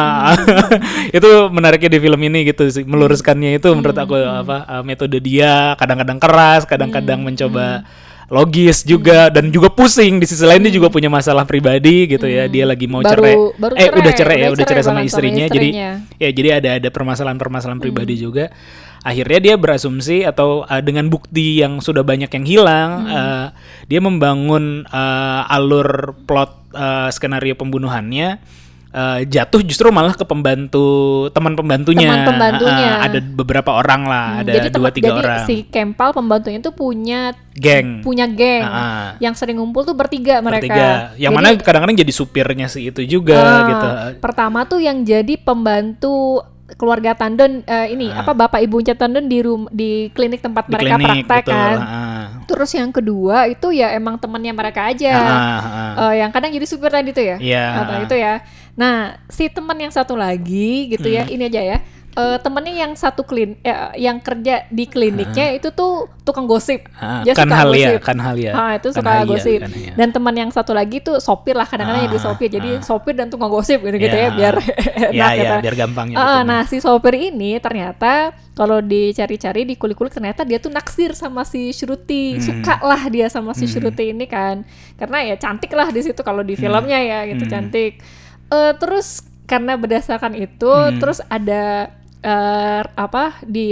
[1.17, 5.75] itu menariknya di film ini gitu sih meluruskannya itu menurut aku apa eh, metode dia
[5.81, 7.89] kadang-kadang keras kadang-kadang mencoba
[8.29, 10.21] logis juga dan juga pusing.
[10.21, 12.47] Di sisi lain dia juga punya masalah pribadi gitu ya.
[12.47, 13.35] Dia lagi mau Baru- cerai.
[13.57, 15.45] baru eh cerai, udah cerai ya udah udah cerai cerai sama sama istrinya.
[15.49, 15.93] Jadi istrinya.
[16.21, 18.53] ya jadi ada ada permasalahan-permasalahan pribadi juga.
[18.99, 23.47] Akhirnya dia berasumsi atau uh, dengan bukti yang sudah banyak yang hilang uh,
[23.87, 28.43] dia membangun uh, alur plot uh, skenario pembunuhannya
[28.93, 32.91] uh, jatuh justru malah ke pembantu teman pembantunya Teman pembantunya.
[32.99, 36.73] Uh, ada beberapa orang lah ada jadi dua tiga jadi orang si Kempal pembantunya itu
[36.73, 39.19] punya geng punya geng ah.
[39.19, 40.69] yang sering ngumpul tuh bertiga mereka.
[40.69, 43.89] bertiga yang Jadi, mana kadang-kadang jadi supirnya si itu juga ah, gitu
[44.23, 46.43] Pertama tuh yang jadi pembantu
[46.77, 51.01] keluarga Tandon eh, ini apa bapak ibunya Tandon di rum di klinik tempat di mereka
[51.01, 51.77] klinik praktek betul kan.
[51.81, 52.18] ah,
[52.49, 55.13] Terus yang kedua itu ya emang temannya mereka aja.
[55.13, 56.09] ah, ah, ah.
[56.09, 57.37] Eh, yang kadang jadi supir tadi tuh ya.
[57.37, 57.65] Iya.
[57.85, 58.41] Atau itu ya.
[58.73, 58.97] Nah,
[59.29, 61.17] si teman yang satu lagi gitu Hmm.
[61.19, 61.79] ya, ini aja ya.
[62.11, 66.85] Eh, temennya yang satu klin eh, yang kerja di kliniknya itu tuh tukang gosip.
[66.95, 68.01] Ah, Dia kan suka Halia, gosip.
[68.03, 68.51] kan Halia.
[68.53, 69.61] Ah, itu Kan suka Halia, gosip.
[69.61, 69.93] kan, iya.
[69.95, 72.49] Dan teman yang satu lagi tuh sopir lah kadang-kadang jadi Ah, sopir.
[72.49, 72.83] Jadi ah.
[72.83, 74.29] sopir dan tukang gosip gitu-gitu Ya.
[74.29, 74.55] ya biar
[75.09, 75.45] enak Ya, gitu.
[75.49, 76.45] ya, biar gampang Ah, nyebutinnya.
[76.45, 78.13] nah si sopir ini ternyata
[78.53, 82.35] kalau dicari-cari di kulik-kulik ternyata dia tuh naksir sama si Shruti.
[82.35, 82.43] Hmm.
[82.43, 84.67] Suka lah dia sama si Shruti ini kan.
[84.95, 87.53] Karena ya cantik lah di situ kalau di filmnya ya gitu Hmm.
[87.53, 88.03] cantik.
[88.49, 91.01] Eh, terus karena berdasarkan itu Hmm.
[91.01, 91.89] terus ada
[92.21, 93.71] eh, apa di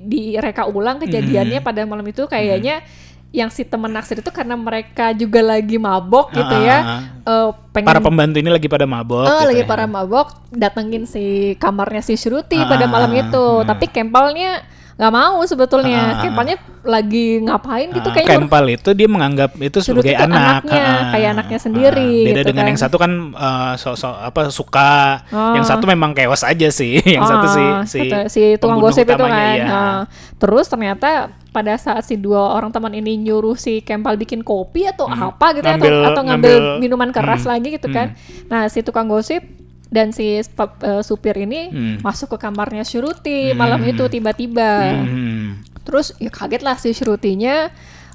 [0.00, 1.66] di reka ulang kejadiannya Hmm.
[1.66, 2.82] pada malam itu kayaknya
[3.30, 6.78] yang si temen naksir itu karena mereka juga lagi mabok gitu Ah, ya.
[6.80, 9.22] ah, Eh, pengen Para pembantu ini lagi pada mabok.
[9.22, 9.68] Oh, gitu lagi ya.
[9.68, 13.38] para mabok datengin si kamarnya si Shruti Ah, pada malam ah, itu.
[13.38, 13.62] ah.
[13.62, 14.66] Tapi Kempalnya
[15.00, 16.00] nggak mau sebetulnya.
[16.12, 16.20] Ah.
[16.20, 20.80] Kempalnya lagi ngapain gitu Ah, kayaknya Kempal itu dia menganggap itu sebagai itu anak, anaknya,
[20.82, 22.26] ah, kayak anaknya sendiri ah.
[22.26, 22.70] Beda gitu dengan kan.
[22.70, 24.92] yang satu kan eh, sok-sok apa suka,
[25.28, 25.56] Oh.
[25.56, 29.04] yang satu memang kewas aja sih, yang satu Ah, si si, kata si tukang gosip
[29.04, 29.32] itu kan.
[29.50, 29.64] iya.
[29.64, 29.96] Nah,
[30.36, 31.10] terus ternyata
[31.50, 35.64] pada saat si dua orang teman ini nyuruh si Kempal bikin kopi atau apa gitu
[35.64, 35.80] ya, Hmm.
[35.80, 38.12] Ngambil- atau, atau ngambil, ngambil- minuman keras hmm, lagi gitu kan.
[38.46, 39.42] Nah, si tukang gosip
[39.90, 41.96] dan si eh, supir ini Hmm.
[42.00, 44.94] masuk ke kamarnya Shruti malam itu tiba-tiba.
[44.96, 45.60] Hmm.
[45.82, 47.68] Terus ya kaget lah si Shrutinya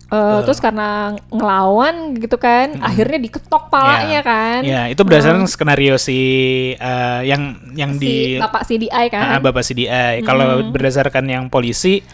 [0.06, 4.24] eh, terus karena ngelawan gitu kan, akhirnya diketok palanya Ya.
[4.24, 4.60] kan.
[4.62, 6.20] Ya, itu berdasarkan skenario si
[6.72, 9.24] eh, yang yang si di Bapak CDI kan.
[9.28, 10.22] Ah, Bapak CDI.
[10.22, 12.06] Kalau berdasarkan yang polisi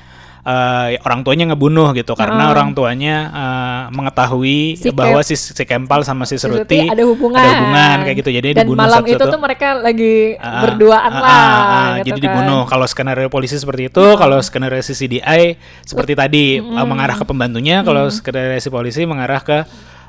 [0.42, 6.02] eh, orang tuanya ngebunuh gitu karena orang tuanya eh, mengetahui Si bahwa si, si Kempal
[6.02, 7.38] sama si Seruti ada hubungan.
[7.38, 8.30] ada hubungan kayak gitu.
[8.34, 11.30] Jadi Dan dibunuh malam itu tuh mereka lagi Ah, berduaan ah, lah.
[11.30, 12.26] ah, ah, gitu jadi kan.
[12.26, 12.62] dibunuh.
[12.66, 17.86] Kalau skenario polisi seperti itu, kalau skenario si CDI seperti tadi eh, mengarah ke pembantunya,
[17.86, 19.58] kalau skenario si polisi mengarah ke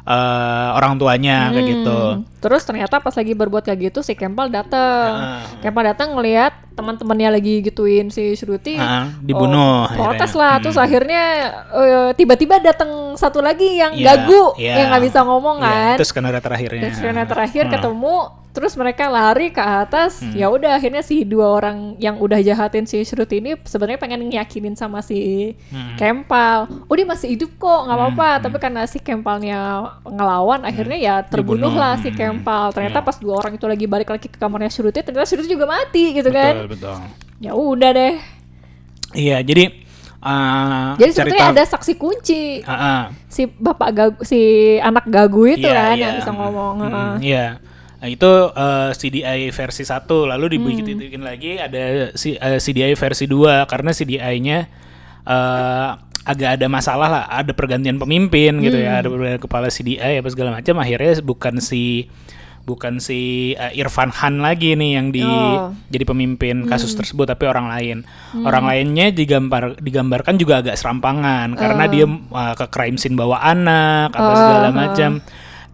[0.03, 1.99] eh, orang tuanya kayak gitu.
[2.19, 2.27] Hmm.
[2.39, 5.11] Terus ternyata pas lagi berbuat kayak gitu si Kempal datang.
[5.15, 5.47] Ah.
[5.59, 8.75] Kempal datang ngelihat teman-temannya lagi gituin si Shruti.
[8.75, 10.59] Ah, dibunuh Oh, protes lah.
[10.59, 11.23] Terus akhirnya
[11.71, 14.83] eh, tiba-tiba datang satu lagi yang Iya, gagu iya.
[14.83, 15.95] yang nggak bisa ngomong Iya, kan.
[15.95, 16.83] itu skenario terakhirnya.
[16.83, 17.71] Dan scene terakhir Ah.
[17.71, 18.15] ketemu
[18.53, 20.33] terus mereka lari ke atas Hmm.
[20.33, 24.73] ya udah akhirnya si dua orang yang udah jahatin si Shruti ini sebenarnya pengen ngiyakinin
[24.73, 25.97] sama si Hmm.
[25.97, 29.59] Kempal oh dia masih hidup kok nggak apa-apa tapi karena si Kempalnya
[30.05, 31.81] ngelawan akhirnya ya terbunuh Hmm.
[31.81, 32.19] Lah si Hmm.
[32.39, 33.07] Kempal ternyata Iya.
[33.07, 36.29] pas dua orang itu lagi balik lagi ke kamarnya Shruti ternyata Shruti juga mati gitu
[36.29, 36.97] kan Betul, betul.
[37.39, 38.15] ya udah deh
[39.13, 39.65] Iya, jadi
[40.21, 43.03] uh, jadi sebetulnya ada saksi kunci Ah, ah.
[43.27, 44.41] si bapak gagu si
[44.79, 46.03] anak gagu itu Iya, kan iya.
[46.03, 47.13] yang bisa ngomong Hmm, heeh.
[47.23, 47.47] Iya.
[48.03, 49.95] Nah, itu uh, CDI versi 1,
[50.27, 51.23] lalu dibikin Hmm.
[51.23, 54.59] lagi ada si, uh, CDI versi 2 karena CDI-nya
[55.23, 55.89] uh,
[56.23, 58.87] agak ada masalah lah, ada pergantian pemimpin gitu Hmm.
[58.87, 62.11] ya, ada pergantian kepala CDI apa segala macam akhirnya bukan si
[62.63, 65.75] bukan si uh, Irfan Han lagi nih yang di Oh.
[65.91, 67.03] jadi pemimpin kasus Hmm.
[67.03, 67.97] tersebut tapi orang lain.
[68.39, 74.11] Orang lainnya digambar digambarkan juga agak serampangan karena dia uh, ke crime scene bawa anak
[74.11, 74.75] apa segala Oh.
[74.75, 75.11] macam.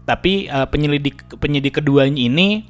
[0.09, 2.65] Tapi uh, penyelidik penyidik keduanya ini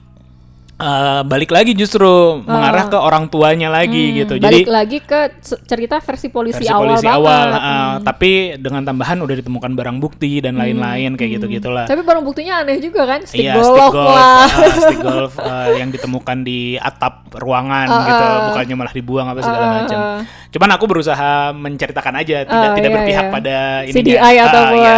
[0.77, 2.07] uh, balik lagi justru
[2.43, 4.35] mengarah ke orang tuanya lagi gitu.
[4.37, 4.47] Jadi Oh.
[4.49, 5.21] Hmm, balik lagi ke
[5.65, 7.19] cerita versi polisi versi awal polisi banget.
[7.21, 11.87] awal, uh, tapi dengan tambahan udah ditemukan barang bukti dan lain-lain kayak gitu gitulah.
[11.87, 14.43] Tapi barang buktinya aneh juga kan, stick Iya, golf, stick golf, lah.
[14.43, 19.63] uh, stick golf uh, yang ditemukan di atap ruangan gitu, bukannya malah dibuang apa segala
[19.63, 19.99] Uh, macam.
[19.99, 20.21] uh.
[20.49, 23.33] Cuman aku berusaha menceritakan aja, tidak Oh, tidak iya, berpihak iya.
[23.33, 24.21] pada CDI ininya.
[24.25, 24.97] Ah, ataupun iya.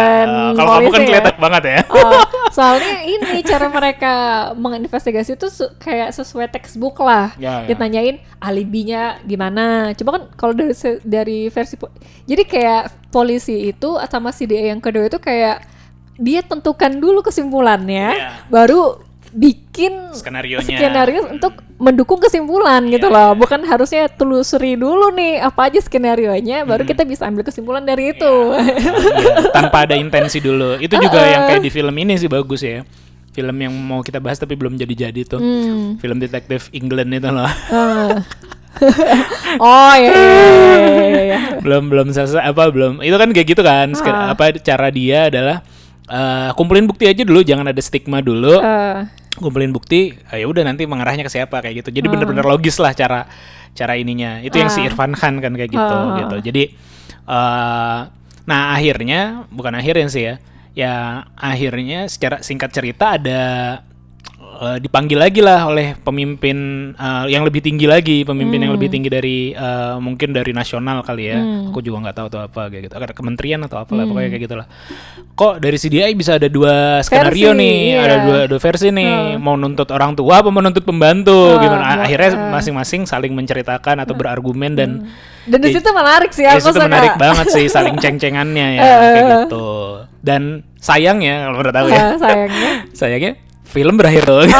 [0.55, 1.07] Kalau kamu kan ya?
[1.11, 1.79] kelihatan banget ya.
[1.91, 2.21] Oh,
[2.55, 4.13] soalnya ini cara mereka
[4.55, 7.35] menginvestigasi itu kayak sesuai textbook lah.
[7.35, 7.75] Ya, ya.
[7.75, 9.91] Ditanyain alibinya gimana.
[9.99, 10.71] Coba kan kalau dari
[11.03, 11.75] dari versi
[12.23, 15.67] jadi kayak polisi itu sama DA yang kedua itu kayak
[16.21, 18.29] dia tentukan dulu kesimpulannya, Iya.
[18.47, 20.75] baru bikin Skenarionya.
[20.75, 23.31] skenario untuk mendukung kesimpulan gitu Iya, loh.
[23.33, 28.33] Bukan harusnya telusuri dulu nih apa aja skenario-nya, baru kita bisa ambil kesimpulan dari itu.
[28.53, 30.77] Iya, tanpa ada intensi dulu.
[30.77, 32.83] Itu juga yang kayak di film ini sih bagus ya.
[33.29, 35.39] Film yang mau kita bahas tapi belum jadi-jadi tuh.
[35.39, 35.95] Hmm.
[35.97, 37.47] Film detektif England itu loh.
[37.47, 38.19] Ah.
[39.57, 41.39] oh iya, iya, iya, iya, iya.
[41.63, 42.99] belum belum selesai apa belum.
[42.99, 43.87] Itu kan kayak gitu kan.
[43.93, 44.31] Ske- Ah.
[44.31, 45.63] Apa cara dia adalah
[46.05, 48.59] eh, kumpulin bukti aja dulu, jangan ada stigma dulu.
[48.59, 48.99] Eh,
[49.37, 51.89] kumpulin bukti, ah, ya udah nanti mengarahnya ke siapa kayak gitu.
[51.95, 52.11] Jadi Ah.
[52.11, 53.25] bener-bener logis lah cara
[53.71, 54.43] cara ininya.
[54.43, 56.19] Itu yang si Irfan Khan kan kayak gitu Ah.
[56.19, 56.35] gitu.
[56.51, 56.63] Jadi
[57.27, 57.99] eh
[58.41, 60.35] nah akhirnya bukan akhirnya sih ya.
[60.71, 60.93] Ya
[61.35, 63.41] akhirnya secara singkat cerita ada
[64.61, 66.57] eh, dipanggil lagi lah oleh pemimpin
[66.93, 71.23] eh, yang lebih tinggi lagi, pemimpin yang lebih tinggi dari eh, mungkin dari nasional kali
[71.33, 71.39] ya.
[71.73, 72.93] Aku juga nggak tahu tuh apa kayak gitu.
[72.93, 74.67] Ada kementerian atau apa lah pokoknya kayak gitulah.
[75.33, 77.99] Kok dari CDI bisa ada dua skenario Versi, nih, iya.
[78.05, 81.83] ada dua dua versi nih, mau nuntut orang tua apa menuntut pembantu Ah, gimana?
[82.05, 85.09] Akhirnya masing-masing saling menceritakan atau berargumen dan
[85.41, 86.85] Dan di situ menarik sih aku itu suka.
[86.85, 89.65] menarik banget sih saling ceng-cengannya ya kayak gitu.
[90.21, 92.69] Dan sayangnya kalau menurut aku ya, sayangnya.
[92.99, 93.33] sayangnya
[93.71, 94.23] film berakhir.
[94.27, 94.59] Oh iya.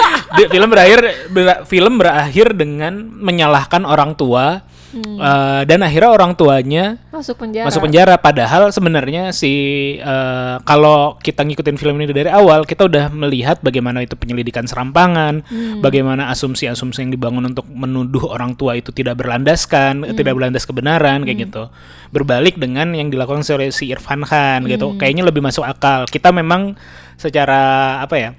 [0.38, 5.20] Di- film berakhir ber- film berakhir dengan menyalahkan orang tua Hmm.
[5.20, 7.68] eh, dan akhirnya orang tuanya Masuk penjara.
[7.68, 9.52] masuk penjara padahal sebenarnya si
[9.94, 15.44] eh, kalau kita ngikutin film ini dari awal kita udah melihat bagaimana itu penyelidikan serampangan
[15.44, 15.84] Hmm.
[15.84, 20.16] bagaimana asumsi-asumsi yang dibangun untuk menuduh orang tua itu tidak berlandaskan Hmm.
[20.16, 21.68] tidak berlandas kebenaran kayak gitu
[22.08, 24.96] berbalik dengan yang dilakukan oleh si Irfan Khan gitu Hmm.
[24.96, 26.80] kayaknya lebih masuk akal kita memang
[27.18, 27.60] secara
[27.98, 28.30] apa ya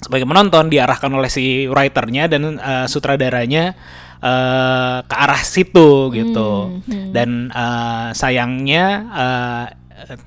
[0.00, 3.72] sebagai penonton diarahkan oleh si writernya dan eh, sutradaranya
[4.20, 6.80] eh, ke arah situ gitu.
[7.12, 9.66] Dan eh, sayangnya eh,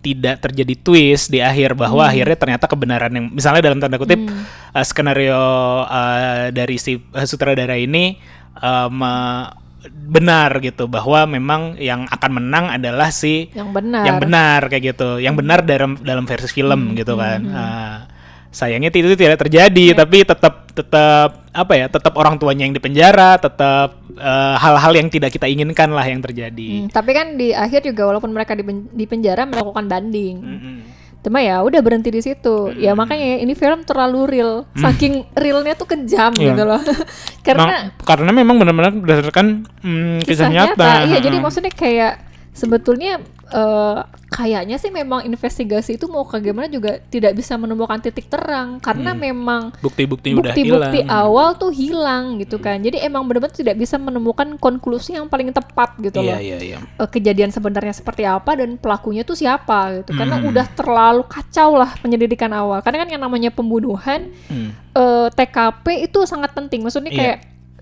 [0.06, 4.22] tidak terjadi twist di akhir bahwa akhirnya ternyata kebenaran yang misalnya dalam tanda kutip
[4.74, 5.42] eh, skenario
[5.90, 8.18] eh, dari si eh, sutradara ini
[8.58, 14.04] eh, me- benar gitu bahwa memang yang akan menang adalah si Yang benar.
[14.06, 17.98] yang benar kayak gitu yang benar dalam dalam versi film gitu kan Ah,
[18.48, 23.98] sayangnya itu tidak terjadi tapi tetap tetap apa ya tetap orang tuanya yang dipenjara tetap
[24.10, 28.08] eh, hal-hal yang tidak kita inginkan lah yang terjadi Hmm, tapi kan di akhir juga
[28.08, 30.36] walaupun mereka di, pen- di penjara melakukan banding.
[30.38, 30.76] Mm-mm.
[31.24, 32.76] Cuma ya udah berhenti di situ.
[32.76, 34.54] Ya makanya ini film terlalu real.
[34.76, 36.44] Saking realnya tuh kejam Hmm.
[36.44, 36.52] Iya.
[36.52, 36.82] gitu loh.
[37.48, 41.44] Karena Nah, karena memang benar-benar berdasarkan mm, kisah, nyata, Iya, jadi Heeh.
[41.44, 42.20] maksudnya kayak
[42.52, 48.26] sebetulnya eh, kayaknya sih memang investigasi itu mau ke gimana juga tidak bisa menemukan titik
[48.26, 50.42] terang karena memang bukti-bukti Hmm.
[50.42, 52.82] udah hilang bukti-bukti awal tuh hilang gitu kan.
[52.82, 56.40] Jadi emang benar-benar tidak bisa menemukan konklusi yang paling tepat gitu iya loh.
[56.42, 60.12] iya iya Eh, kejadian sebenarnya seperti apa dan pelakunya tuh siapa gitu.
[60.12, 60.50] Karena Hmm.
[60.50, 62.82] udah terlalu kacau lah penyelidikan awal.
[62.82, 64.74] Karena kan yang namanya pembunuhan Hmm.
[64.92, 66.82] eh, TKP itu sangat penting.
[66.82, 67.20] Maksudnya Iya.
[67.22, 67.38] kayak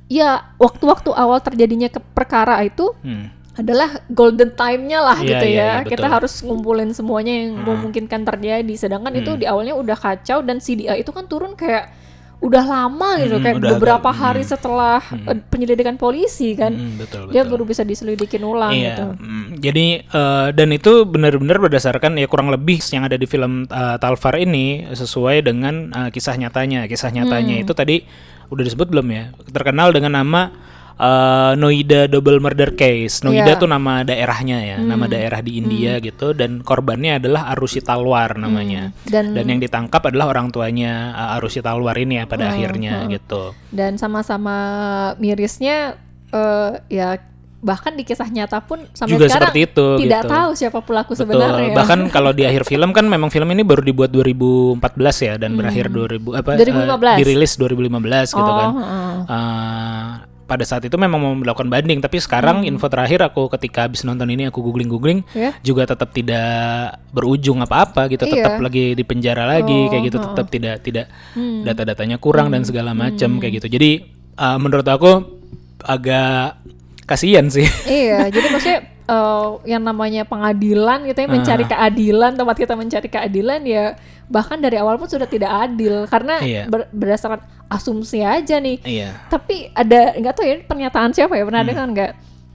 [0.07, 3.31] ya waktu-waktu awal terjadinya ke perkara itu Hmm.
[3.53, 5.67] Adalah golden time-nya lah Iya, gitu iya, ya.
[5.73, 6.05] iya, Kita betul.
[6.05, 6.15] Hmm.
[6.15, 8.73] harus ngumpulin semuanya yang memungkinkan terjadi.
[8.73, 11.99] Sedangkan itu di awalnya udah kacau dan CDI itu kan turun kayak
[12.41, 16.73] udah lama gitu Hmm, kayak beberapa agak- hari setelah eh, penyelidikan polisi kan.
[16.73, 19.05] Hmm, betul Dia betul baru bisa diselidikin ulang Iya, gitu.
[19.15, 23.95] mm, jadi eh, dan itu benar-benar berdasarkan ya kurang lebih yang ada di film eh,
[23.97, 26.87] Talfar ini sesuai dengan eh, kisah nyatanya.
[26.87, 27.63] Kisah nyatanya Hmm.
[27.63, 28.07] itu tadi
[28.47, 29.23] udah disebut belum ya?
[29.45, 30.49] Terkenal dengan nama
[31.01, 33.21] eh, Noida Double Murder Case.
[33.21, 33.57] Noida Iya.
[33.57, 38.93] tuh nama daerahnya ya, nama daerah di India gitu dan korbannya adalah Arusi Talwar namanya.
[39.03, 43.57] Dan Dan yang ditangkap adalah orang tuanya eh, Arusi Talwar ini ya pada akhirnya gitu.
[43.67, 44.55] dan sama-sama
[45.17, 45.97] mirisnya
[46.29, 47.17] eh, ya
[47.61, 50.33] bahkan di kisah nyata pun sampai Juga sekarang seperti itu, tidak gitu.
[50.33, 51.21] tahu siapa pelaku Betul.
[51.29, 51.77] sebenarnya.
[51.77, 54.81] Bahkan kalau di akhir film kan memang film ini baru dibuat 2014
[55.21, 57.21] ya dan berakhir 2000 apa eh, 2015.
[57.21, 58.69] dirilis 2015 gitu Oh, kan.
[58.73, 59.13] heeh.
[59.29, 60.07] Eh,
[60.51, 64.27] pada saat itu memang mau melakukan banding tapi sekarang info terakhir aku ketika habis nonton
[64.27, 65.55] ini aku googling-googling Ya.
[65.63, 66.43] juga tetap tidak
[67.09, 68.33] berujung apa-apa gitu Iya.
[68.35, 71.05] tetap lagi di penjara lagi kayak gitu tetap tidak tidak
[71.63, 73.79] data-datanya kurang dan segala macam kayak gitu.
[73.79, 73.91] Jadi
[74.35, 75.39] eh, menurut aku
[75.81, 76.59] agak
[77.07, 77.65] kasihan sih.
[77.87, 83.61] Iya, jadi maksudnya eh, yang namanya pengadilan gitu ya mencari keadilan, tempat kita mencari keadilan
[83.63, 83.85] ya
[84.25, 86.63] bahkan dari awal pun sudah tidak adil karena Iya.
[86.65, 88.79] ber- berdasarkan asumsi aja nih.
[88.81, 92.11] iya Tapi ada nggak tahu ya pernyataan siapa ya pernah dengar nggak?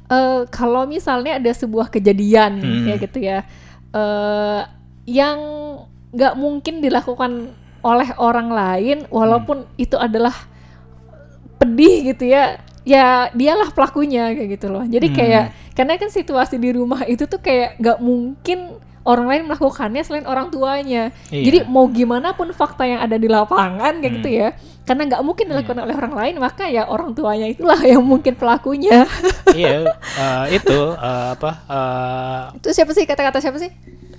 [0.07, 2.85] Eh, kalau misalnya ada sebuah kejadian Hmm.
[2.87, 3.39] ya gitu ya
[3.91, 4.61] eh
[5.05, 5.39] yang
[6.11, 10.33] nggak mungkin dilakukan oleh orang lain walaupun itu adalah
[11.57, 15.45] pedih gitu ya ya dialah pelakunya kayak gitu loh jadi kayak
[15.77, 20.51] karena kan situasi di rumah itu tuh kayak nggak mungkin orang lain melakukannya selain orang
[20.51, 21.15] tuanya.
[21.31, 21.43] Iya.
[21.47, 24.49] jadi mau gimana pun fakta yang ada di lapangan kayak gitu ya
[24.83, 29.07] karena nggak mungkin dilakukan oleh orang lain maka ya orang tuanya itulah yang mungkin pelakunya.
[29.55, 33.07] Iya eh, itu eh, apa eh, itu siapa sih?
[33.07, 33.71] Kata-kata siapa sih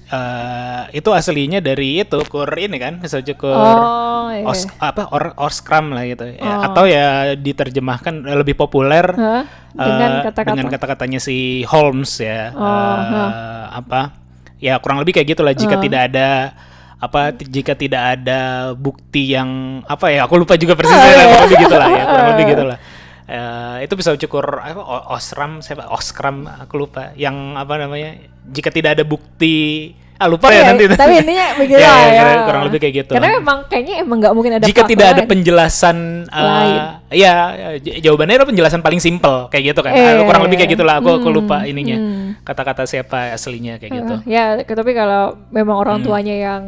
[0.08, 4.44] eh, itu aslinya dari itu kur ini kan misalnya kur oh iya.
[4.48, 6.26] os apa or oskram lah gitu.
[6.36, 9.44] Ya, atau ya diterjemahkan eh, lebih populer Hah?
[9.76, 10.50] dengan eh, kata-kata?
[10.56, 12.52] dengan kata-katanya si Holmes ya.
[12.56, 14.16] Oh, eh, apa
[14.58, 16.58] ya kurang lebih kayak gitulah jika tidak ada
[16.98, 21.90] apa jika tidak ada bukti yang apa ya aku lupa juga persisnya kurang lebih gitulah
[21.94, 22.80] ya kurang lebih gitulah
[23.28, 28.16] Eh, itu bisa cukur apa osram siapa oskram aku lupa yang apa namanya
[28.48, 32.18] jika tidak ada bukti ah lupa ya Iya, nanti tapi intinya begitu Iya, iya, ya.
[32.18, 33.12] kurang- kurang lebih kayak gitu.
[33.14, 36.82] Karena memang kayaknya emang nggak mungkin ada jika tidak ada penjelasan eh, Lain.
[37.14, 37.34] ya
[37.78, 41.10] j- jawabannya adalah penjelasan paling simpel kayak gitu kan Eh, kurang lebih kayak gitulah aku
[41.14, 42.42] aku hmm, lupa ininya hmm.
[42.42, 46.06] kata-kata siapa aslinya kayak gitu Eh, ya, tapi kalau memang orang Hmm.
[46.10, 46.64] tuanya yang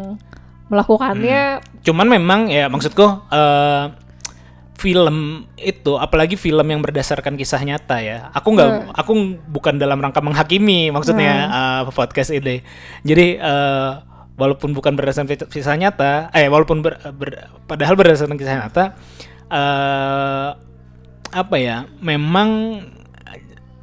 [0.70, 3.84] melakukannya, cuman memang ya maksudku eh,
[4.80, 5.18] film
[5.54, 8.89] itu apalagi film yang berdasarkan kisah nyata ya aku nggak Hmm.
[8.96, 9.12] aku
[9.46, 12.63] bukan dalam rangka menghakimi maksudnya eh, podcast ini
[13.04, 13.92] jadi eh,
[14.34, 18.84] walaupun bukan berdasarkan kisah nyata eh walaupun ber- ber- padahal berdasarkan kisah nyata
[19.50, 20.50] eh
[21.30, 22.80] apa ya memang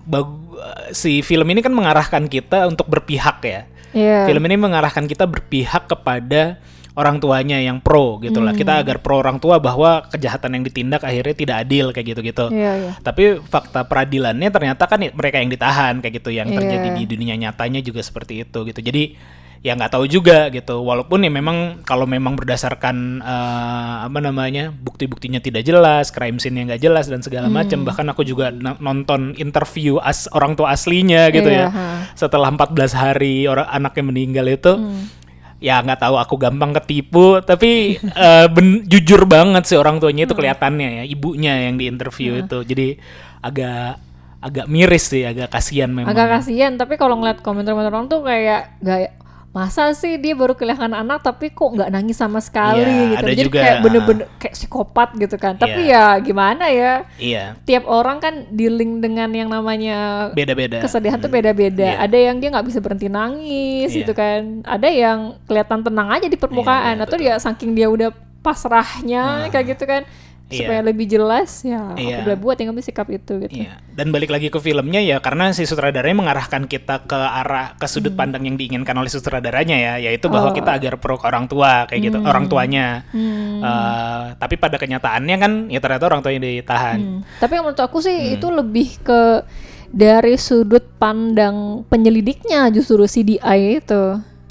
[0.03, 0.57] bagu-
[0.91, 4.25] si film ini kan mengarahkan kita untuk berpihak ya ya.
[4.25, 6.59] Film ini mengarahkan kita berpihak kepada
[6.97, 8.51] orang tuanya yang pro gitu lah.
[8.51, 8.61] Hmm.
[8.61, 12.49] Kita agar pro orang tua bahwa kejahatan yang ditindak akhirnya tidak adil kayak gitu-gitu.
[12.49, 12.93] Iya, iya.
[12.99, 16.97] Tapi fakta peradilannya ternyata kan mereka yang ditahan kayak gitu yang terjadi Iya.
[16.97, 18.81] di dunia nyatanya juga seperti itu gitu.
[18.81, 19.13] Jadi
[19.61, 20.79] ya nggak tahu juga gitu.
[20.81, 26.83] Walaupun ya memang kalau memang berdasarkan eh, apa namanya bukti-buktinya tidak jelas, crime scene-nya nggak
[26.83, 27.61] jelas dan segala Hmm.
[27.61, 27.83] macam.
[27.83, 31.87] Bahkan aku juga no- nonton interview as orang tua aslinya gitu Iya, ya ha.
[32.15, 35.13] setelah 14 hari orang anaknya meninggal itu Hmm.
[35.57, 40.37] Ya nggak tahu aku gampang ketipu tapi eh, ben- jujur banget sih orang tuanya itu
[40.37, 42.59] kelihatannya ya ibunya yang di interview itu.
[42.63, 43.01] Jadi
[43.41, 44.01] agak
[44.41, 46.13] agak miris sih agak kasihan memang.
[46.13, 49.26] Agak kasihan tapi kalau ngeliat komentar-komentar orang tuh kayak gak
[49.57, 53.17] masa sih dia baru kehilangan anak tapi kok nggak nangis sama sekali Iya, gitu?
[53.25, 53.81] ada jadi juga, kayak ah.
[53.81, 55.55] bener-bener kayak psikopat gitu kan.
[55.57, 56.21] Tapi Iya.
[56.21, 56.93] ya gimana ya?
[57.17, 57.45] Iya.
[57.65, 60.85] Tiap orang kan dealing dengan yang namanya beda-beda.
[60.85, 61.97] kesedihan tuh beda-beda.
[61.97, 62.05] Iya.
[62.05, 63.99] ada yang dia nggak bisa berhenti nangis Iya.
[64.05, 64.61] gitu kan.
[64.69, 68.13] Ada yang kelihatan tenang aja di permukaan iya, atau dia saking dia udah
[68.45, 70.05] pasrahnya kayak gitu kan
[70.47, 70.63] Iya.
[70.63, 73.83] supaya lebih jelas ya aku udah buat yang ngambil sikap itu gitu Iya.
[73.99, 78.15] Dan balik lagi ke filmnya ya karena si sutradaranya mengarahkan kita ke arah ke sudut
[78.15, 78.21] Hmm.
[78.23, 80.55] pandang yang diinginkan oleh sutradaranya ya, yaitu bahwa Oh.
[80.55, 83.03] kita agar pro ke orang tua kayak gitu, orang tuanya.
[83.11, 83.59] Hmm.
[83.59, 86.99] Eh, tapi pada kenyataannya kan ya ternyata orang tuanya ditahan.
[87.01, 87.21] Hmm.
[87.43, 88.07] Tapi yang menurut aku Hmm.
[88.07, 89.43] sih itu lebih ke
[89.89, 94.03] dari sudut pandang penyelidiknya justru CDI itu.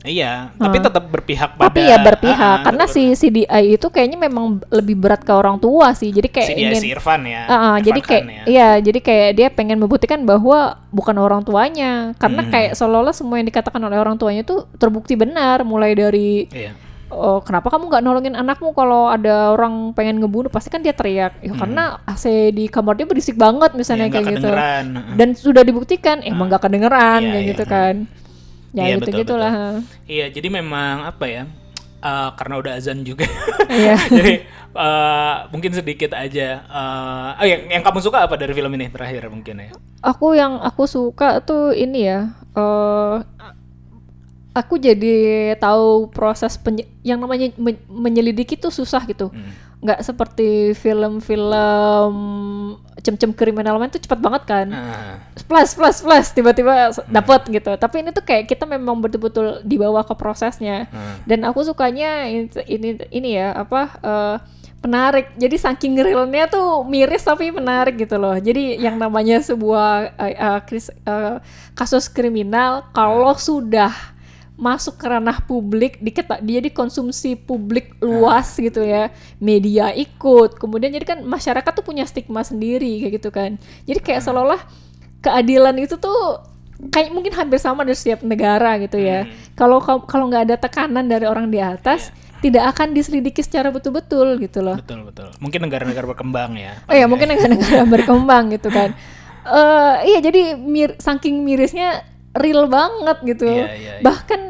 [0.06, 4.22] Iya, tapi tetap berpihak pada Tapi ya berpihak ah, karena tetap si CDI itu kayaknya
[4.22, 6.14] memang lebih berat ke orang tua sih.
[6.14, 7.42] Jadi kayak dia ingin si Irfan ya.
[7.44, 8.44] Ah, ah, Irfan jadi kayak ya.
[8.46, 12.14] iya, jadi kayak dia pengen membuktikan bahwa bukan orang tuanya.
[12.16, 12.52] Karena Hmm.
[12.54, 16.72] kayak seolah-olah semua yang dikatakan oleh orang tuanya itu terbukti benar mulai dari Iya.
[17.08, 21.38] oh kenapa kamu nggak nolongin anakmu kalau ada orang pengen ngebunuh pasti kan dia teriak
[21.38, 24.14] ya karena AC di kamar dia berisik banget misalnya Hmm.
[24.14, 24.50] Ya, kayak gitu
[25.16, 27.52] dan sudah dibuktikan emang nggak kedengeran Iya, kayak iya.
[27.54, 27.96] gitu kan
[28.76, 29.54] ya Iya, gitu betul, gitulah
[30.06, 31.44] Iya, jadi memang apa ya?
[31.98, 33.26] eh, karena udah azan juga.
[33.66, 33.96] Iya.
[34.20, 34.34] jadi
[34.76, 36.62] eh, mungkin sedikit aja.
[36.62, 39.72] eh, oh yang, yang kamu suka apa dari film ini terakhir mungkin ya?
[40.04, 43.18] aku yang aku suka tuh ini ya eh
[44.54, 45.16] aku jadi
[45.58, 46.56] tahu proses
[47.02, 49.52] yang namanya men- menyelidiki tuh susah gitu Hmm.
[49.78, 52.14] Nggak seperti film-film
[52.98, 54.68] cem-cem kriminal lain tuh cepat banget kan.
[54.70, 57.06] Ah, plus plus plus tiba-tiba Hmm.
[57.08, 57.72] dapet gitu.
[57.72, 60.88] Tapi ini tuh kayak kita memang betul-betul dibawa ke prosesnya.
[60.90, 61.22] Ah.
[61.24, 64.36] dan aku sukanya ini ini, ini ya apa eh,
[64.82, 65.34] menarik.
[65.36, 68.34] Jadi saking realnya tuh miris tapi menarik gitu loh.
[68.34, 71.38] Jadi yang namanya sebuah eh, eh, kris- eh,
[71.74, 73.94] kasus kriminal kalau sudah
[74.56, 79.12] masuk ke ranah publik diketa dia dikonsumsi publik luas gitu ya.
[79.38, 83.60] Media ikut kemudian jadi kan masyarakat tuh punya stigma sendiri kayak gitu kan.
[83.84, 84.64] Jadi kayak seolah-olah
[85.20, 86.40] keadilan itu tuh
[86.92, 89.28] kayak mungkin hampir sama dari setiap negara gitu ya.
[89.54, 94.38] Kalau kau- kalau nggak ada tekanan dari orang di atas tidak akan diselidiki secara betul-betul
[94.38, 94.78] gitu loh.
[94.78, 95.28] Betul betul.
[95.42, 96.80] Mungkin negara-negara berkembang ya.
[96.86, 98.96] oh ya mungkin negara-negara berkembang gitu kan.
[99.46, 102.02] Eh iya jadi mir saking mirisnya
[102.36, 103.94] real banget gitu Iya, iya, iya.
[104.00, 104.42] bahkan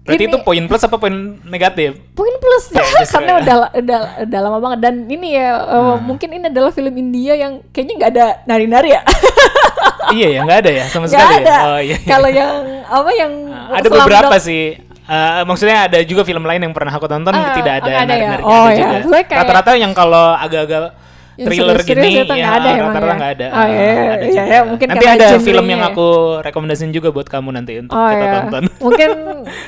[0.00, 1.96] Berarti ini itu poin plus apa poin negatif?
[2.12, 3.36] poin plus ya, karena ya.
[3.40, 6.04] udah, udah udah lama banget dan ini ya eh, Hmm.
[6.04, 9.00] mungkin ini adalah film India yang kayaknya nggak ada nari-nari ya
[10.14, 11.36] iya ya nggak ada ya sama nggak sekali.
[11.38, 11.60] ada Ya?
[11.64, 11.96] Oh iya.
[11.96, 12.06] iya.
[12.06, 12.52] kalau yang
[12.84, 14.76] apa yang Ah, ada beberapa sih.
[15.04, 18.04] Eh, maksudnya ada juga film lain yang pernah aku tonton Ah, tidak ada nggak ada
[18.04, 18.20] ya?
[18.24, 18.76] nari-narinya Oh, ada ya.
[18.78, 18.92] juga.
[18.94, 20.82] Maksudnya kayak- Rata-rata yang kalau agak-agak
[21.34, 23.14] Yang thriller serius-serius gini nggak ya ada emang rata-rata ya?
[23.14, 23.46] nggak ada.
[23.46, 25.88] Oh, iya, Ah, ada iya, iya, mungkin Nanti ada film yang ya.
[25.90, 26.06] aku
[26.40, 28.62] rekomendasiin juga buat kamu nanti untuk Oh kita ya, tonton.
[28.84, 29.10] mungkin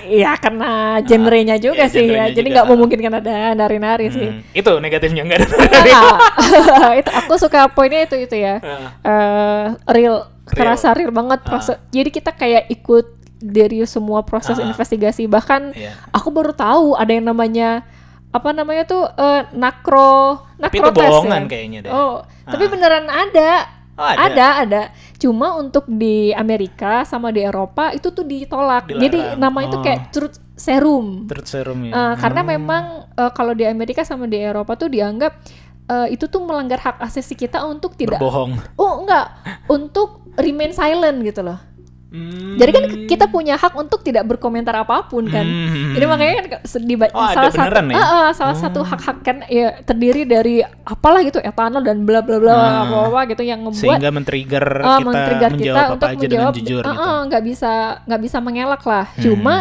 [0.06, 0.70] ya karena
[1.08, 2.54] genrenya juga iya, sih ya, genrenya jadi juga.
[2.54, 4.28] nggak memungkinkan ada nari-nari sih.
[4.28, 5.48] Hmm, itu negatifnya nggak ada.
[5.50, 6.16] Enggak.
[7.00, 8.62] itu aku suka poinnya itu itu ya.
[9.00, 10.22] Eh, real, Real.
[10.48, 11.74] terasa real banget proses.
[11.88, 14.64] Jadi kita kayak ikut dari semua proses Ah.
[14.64, 15.26] investigasi.
[15.26, 15.92] Bahkan Iya.
[16.08, 17.82] aku baru tahu ada yang namanya
[18.34, 21.90] apa namanya tuh eh, nakro Tapi nakro itu bohongan kayaknya deh.
[21.92, 23.52] Oh, tapi beneran ada.
[23.96, 24.28] Oh, ada.
[24.28, 24.82] ada, ada.
[25.16, 28.92] Cuma untuk di Amerika sama di Eropa itu tuh ditolak.
[28.92, 29.02] Dilarang.
[29.08, 29.80] Jadi nama itu Oh.
[29.80, 31.24] kayak truth serum.
[31.24, 31.92] Truth serum ya.
[31.96, 32.84] Eh, karena memang
[33.16, 35.32] eh, kalau di Amerika sama di Eropa tuh dianggap
[35.88, 38.60] eh, itu tuh melanggar hak asasi kita untuk tidak berbohong.
[38.76, 39.32] Oh, enggak,
[39.64, 41.56] untuk remain silent gitu loh.
[42.16, 42.56] Hmm.
[42.56, 45.44] Jadi kan kita punya hak untuk tidak berkomentar apa pun kan.
[45.44, 45.92] Hmm.
[45.92, 46.46] Jadi makanya kan
[46.88, 47.96] di Oh, salah satu ya?
[48.00, 52.40] Ah, ah, salah satu hak-hak kan ya terdiri dari apalah gitu etanol dan bla bla
[52.40, 52.88] bla Ah.
[52.88, 56.56] apa-apa gitu yang membuat sehingga men-trigger ah, kita men-trigger menjawab apa untuk aja menjawab dengan
[56.56, 56.96] jujur ah, gitu.
[56.96, 57.12] Hmm.
[57.12, 57.72] ah, nggak bisa
[58.08, 59.04] nggak bisa mengelak lah.
[59.20, 59.54] Cuma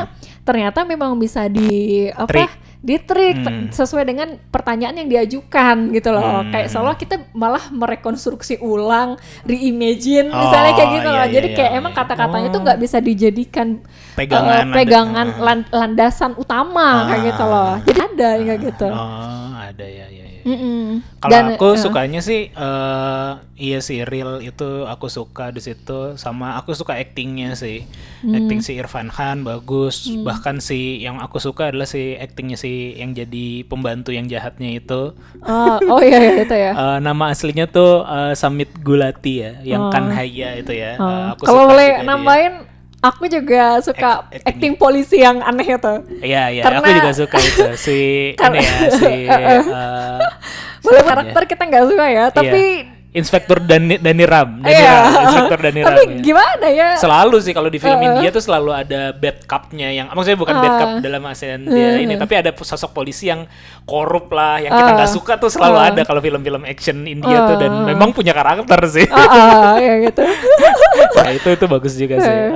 [0.47, 2.31] ternyata memang bisa di apa?
[2.31, 2.64] Trik.
[2.85, 3.73] Ditrik Hmm.
[3.73, 6.45] sesuai dengan pertanyaan yang diajukan gitu loh.
[6.45, 6.53] Hmm.
[6.53, 11.27] Kayak seolah kita malah merekonstruksi ulang, reimagine Oh, misalnya kayak gitu iya, loh.
[11.33, 11.79] Jadi iya, kayak iya.
[11.81, 12.63] emang kata-katanya itu Oh.
[12.63, 13.67] nggak bisa dijadikan
[14.13, 17.73] Pegangan, eh, pegangan lan- landasan utama kayak gitu loh.
[17.81, 18.89] Jadi ada yang kayak gitu.
[18.93, 21.01] Oh, ada ya ya Mm-mm.
[21.17, 26.53] Kalau aku eh, sukanya sih eh iya sih real itu aku suka di situ sama
[26.61, 27.81] aku suka actingnya sih.
[28.21, 28.37] Hmm.
[28.37, 30.05] Acting si Irfan Khan bagus.
[30.05, 35.17] Bahkan si yang aku suka adalah si actingnya si yang jadi pembantu yang jahatnya itu.
[35.41, 36.71] oh, oh iya iya itu ya.
[36.85, 39.89] Eh, nama aslinya tuh eh, Samit Gulati ya, yang Oh.
[39.89, 41.01] kan Haya itu ya.
[41.01, 41.09] Oh.
[41.09, 42.53] Eh, aku Kalau boleh nambahin,
[43.05, 44.45] aku juga suka Act- acting.
[44.49, 45.93] acting polisi yang aneh itu.
[46.21, 47.97] Iya iya, Karena- aku juga suka itu si
[48.33, 49.61] ini ya si eh,
[50.81, 52.94] Boleh karakter kita nggak suka ya, tapi iya.
[53.15, 54.75] Inspektur Dani Dani Ram, Dani.
[54.77, 55.87] Ram, Inspektur Dani Ram.
[55.89, 56.19] tapi ya.
[56.19, 56.89] gimana ya?
[56.99, 58.07] Selalu sih kalau di film Uh-uh.
[58.13, 60.77] India tuh selalu ada bad cupnya yang maksudnya bukan bad Ah.
[60.77, 63.47] cup dalam ASEAN dia ini tapi ada sosok polisi yang
[63.81, 64.97] korup lah yang kita Ah.
[64.99, 65.87] nggak suka tuh selalu Ah.
[65.89, 67.85] ada kalau film-film action India tuh dan Ah.
[67.87, 69.07] memang punya karakter sih.
[69.07, 70.21] Ah, ah, ya gitu.
[71.15, 72.35] Nah, itu itu bagus juga sih.
[72.51, 72.53] Eh,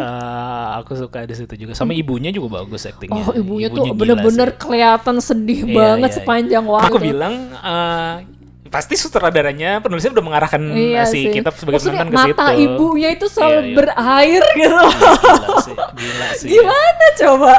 [0.76, 1.72] aku suka di situ juga.
[1.72, 3.22] Sama ibunya juga bagus aktingnya.
[3.22, 6.18] Oh ibunya, tuh gila bener-bener kelihatan sedih Iya, banget iya, iya.
[6.20, 6.88] sepanjang waktu.
[6.88, 8.14] Aku bilang eh,
[8.70, 11.34] pasti sutradaranya penulisnya udah mengarahkan Iya si sih.
[11.34, 12.38] kita sebagai Maksudnya penonton ke situ.
[12.38, 13.76] mata ibunya itu selalu Iya, iya.
[13.76, 14.78] berair gitu.
[14.80, 16.48] Gila sih, gila sih.
[16.48, 17.54] Gimana coba?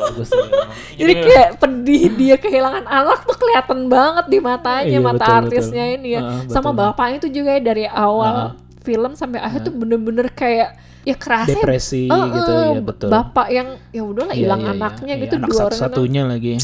[0.00, 0.28] Bagus.
[1.00, 5.84] Jadi kayak pedih dia kehilangan anak tuh kelihatan banget di matanya Iya, mata betul, artisnya
[5.84, 5.96] betul.
[5.96, 6.20] ini ya.
[6.48, 6.80] Sama betul.
[6.82, 8.50] bapaknya itu juga ya dari awal Heeh.
[8.80, 10.70] film sampai akhir tuh bener-bener kayak
[11.02, 13.08] ya kerasa depresi eh, gitu eh, ya betul.
[13.08, 14.74] Bapak yang ya udahlah Iya, hilang iya, iya.
[14.74, 15.76] anaknya Iya, gitu anak dua orang itu.
[15.76, 16.54] satu-satunya lagi.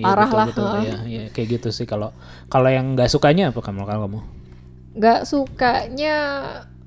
[0.00, 0.72] Iya, Parah betul, lah, betul.
[0.80, 2.14] Iya, iya, kayak gitu sih kalau
[2.48, 4.20] kalau yang nggak sukanya apa kamu kalau kamu?
[4.92, 6.16] Gak sukanya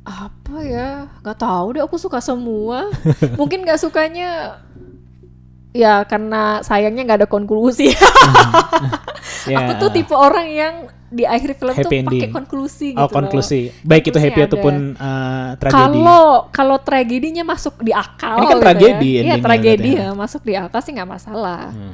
[0.05, 0.89] apa ya?
[1.25, 1.81] Gak tahu deh.
[1.81, 2.93] Aku suka semua.
[3.41, 4.61] Mungkin gak sukanya
[5.75, 7.91] ya karena sayangnya nggak ada konklusi.
[9.45, 9.61] Ya.
[9.61, 10.73] Aku tuh tipe orang yang
[11.05, 12.33] di akhir film tuh Happy pakai ending.
[12.33, 13.01] konklusi gitu.
[13.01, 13.13] Oh, loh.
[13.13, 13.69] konklusi.
[13.85, 14.47] Baik itu happy ada.
[14.49, 16.01] ataupun uh, tragedi.
[16.01, 18.41] Kalau kalau tragedinya masuk di akal.
[18.41, 18.97] Ini kan gitu tragedi ya.
[18.97, 21.69] Iya endingnya tragedi ya masuk di akal sih nggak masalah.
[21.69, 21.93] Hmm.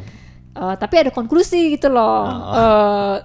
[0.52, 2.28] Eh, tapi ada konklusi gitu loh.
[2.28, 2.54] Oh.
[2.60, 3.16] Eh,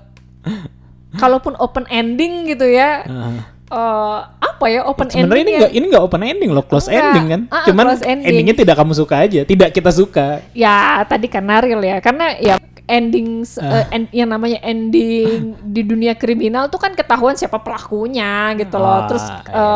[1.18, 3.03] kalaupun open ending gitu ya.
[3.07, 3.43] Uh,
[3.74, 7.03] eh, apa ya open Sebenarnya ini ending nggak ini nggak open ending loh, close Enggak.
[7.03, 7.41] ending kan.
[7.51, 8.27] Ah, Cuman ending.
[8.31, 10.39] endingnya tidak kamu suka aja, tidak kita suka.
[10.55, 12.55] ya tadi karena real ya karena ya
[12.87, 13.83] ending Ah.
[13.83, 19.03] eh, end- yang namanya ending di dunia kriminal tuh kan ketahuan siapa pelakunya gitu loh
[19.03, 19.66] Ah, terus iya.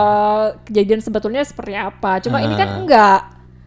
[0.71, 3.21] kejadian sebetulnya seperti apa cuma ini kan enggak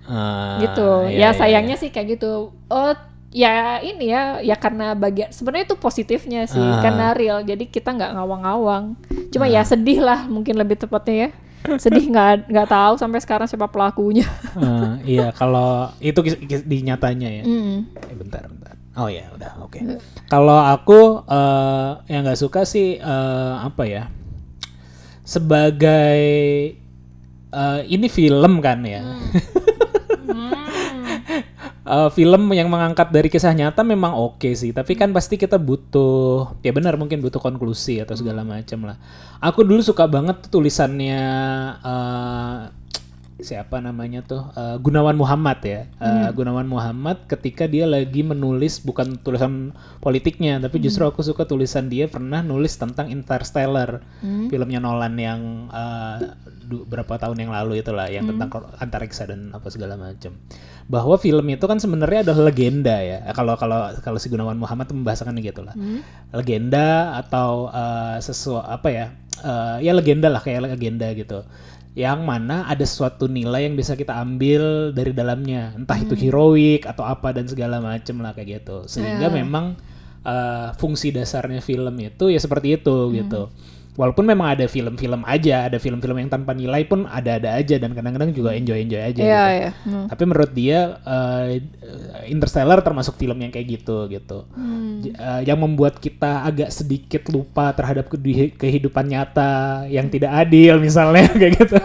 [0.03, 2.91] Uh, gitu iya, ya iya, sayangnya sih kayak gitu oh
[3.33, 6.79] ya ini ya ya karena bagian sebenarnya itu positifnya sih Ah.
[6.79, 8.93] karena real jadi kita nggak ngawang-ngawang
[9.33, 11.29] cuma ya sedih lah mungkin lebih tepatnya ya
[11.75, 17.43] sedih nggak nggak tahu sampai sekarang siapa pelakunya Uh, iya kalau itu di nyatanya ya.
[17.43, 17.89] Mm.
[17.89, 18.77] Eh, bentar, bentar.
[18.93, 19.81] Oh ya, udah, oke.
[20.29, 24.13] Kalau aku eh yang nggak suka sih eh, apa ya?
[25.23, 26.21] Sebagai
[27.49, 29.01] eh, ini film kan ya.
[31.83, 36.55] Eh, film yang mengangkat dari kisah nyata memang oke sih, tapi kan pasti kita butuh
[36.63, 38.95] ya benar mungkin butuh konklusi atau segala macam lah.
[39.43, 41.23] Aku dulu suka banget tulisannya
[41.83, 42.59] eh,
[43.43, 45.81] siapa namanya tuh Eh, Gunawan Muhammad ya.
[45.93, 49.69] Eh, Gunawan Muhammad ketika dia lagi menulis bukan tulisan
[49.99, 53.99] politiknya tapi justru aku suka tulisan dia pernah nulis tentang Interstellar
[54.47, 55.41] filmnya Nolan yang
[56.63, 60.31] du- berapa tahun yang lalu itulah yang tentang kor- antariksa dan apa segala macam
[60.85, 63.23] bahwa film itu kan sebenarnya adalah legenda ya.
[63.31, 65.75] Kalau kalau kalau si Gunawan Muhammad membahasakan gitu lah
[66.31, 66.87] legenda
[67.17, 69.05] atau eh, sesuatu apa ya
[69.41, 71.43] eh, ya legenda lah kayak legenda gitu
[71.93, 75.77] yang mana ada suatu nilai yang bisa kita ambil dari dalamnya.
[75.77, 78.89] Entah itu heroik atau apa dan segala macem lah kayak gitu.
[78.89, 79.77] Sehingga memang
[80.25, 83.53] eh, fungsi dasarnya film itu ya seperti itu gitu
[83.93, 88.33] walaupun memang ada film-film aja, ada film-film yang tanpa nilai pun ada-ada aja dan kadang-kadang
[88.33, 89.21] juga enjoy-enjoy aja.
[89.21, 89.57] Iya, gitu.
[89.61, 89.71] iya.
[89.85, 90.05] Hmm.
[90.09, 91.61] Tapi menurut dia eh,
[92.29, 94.49] Interstellar termasuk film yang kayak gitu gitu.
[94.57, 95.05] Hmm.
[95.05, 101.29] Eh, yang membuat kita agak sedikit lupa terhadap kehi- kehidupan nyata yang tidak adil misalnya
[101.39, 101.77] kayak gitu.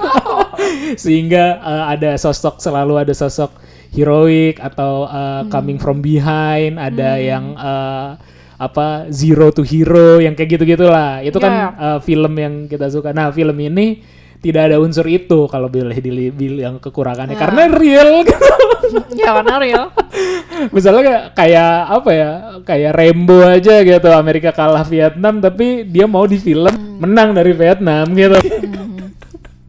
[1.05, 3.53] Sehingga eh, ada sosok selalu ada sosok
[3.93, 10.59] heroik atau eh, coming from behind, ada yang eh, apa zero to hero yang kayak
[10.59, 11.23] gitu-gitulah.
[11.23, 11.71] Itu kan Yeah.
[11.79, 13.15] eh, film yang kita suka.
[13.15, 14.03] Nah, film ini
[14.39, 18.47] tidak ada unsur itu kalau boleh dibilang kekurangannya karena real gitu.
[19.23, 19.91] ya warna real.
[20.75, 22.31] Misalnya kayak, kayak apa ya?
[22.63, 24.09] Kayak Rambo aja gitu.
[24.15, 26.71] Amerika kalah Vietnam tapi dia mau di film
[27.03, 28.39] menang dari Vietnam gitu.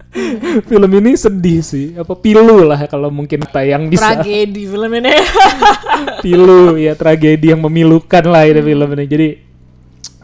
[0.70, 1.94] film ini sedih sih.
[1.94, 4.20] Apa pilu lah kalau mungkin tayang bisa.
[4.20, 5.14] Tragedi film ini.
[6.26, 9.06] pilu ya tragedi yang memilukan lah itu film ini.
[9.06, 9.28] Jadi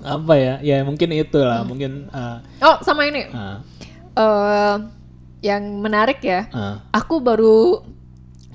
[0.05, 0.55] apa ya?
[0.61, 3.25] Ya mungkin itulah, mungkin uh, oh, sama ini.
[3.29, 3.57] uh,
[4.15, 4.75] eh
[5.45, 6.49] yang menarik ya.
[6.49, 6.81] uh.
[6.89, 7.85] Aku baru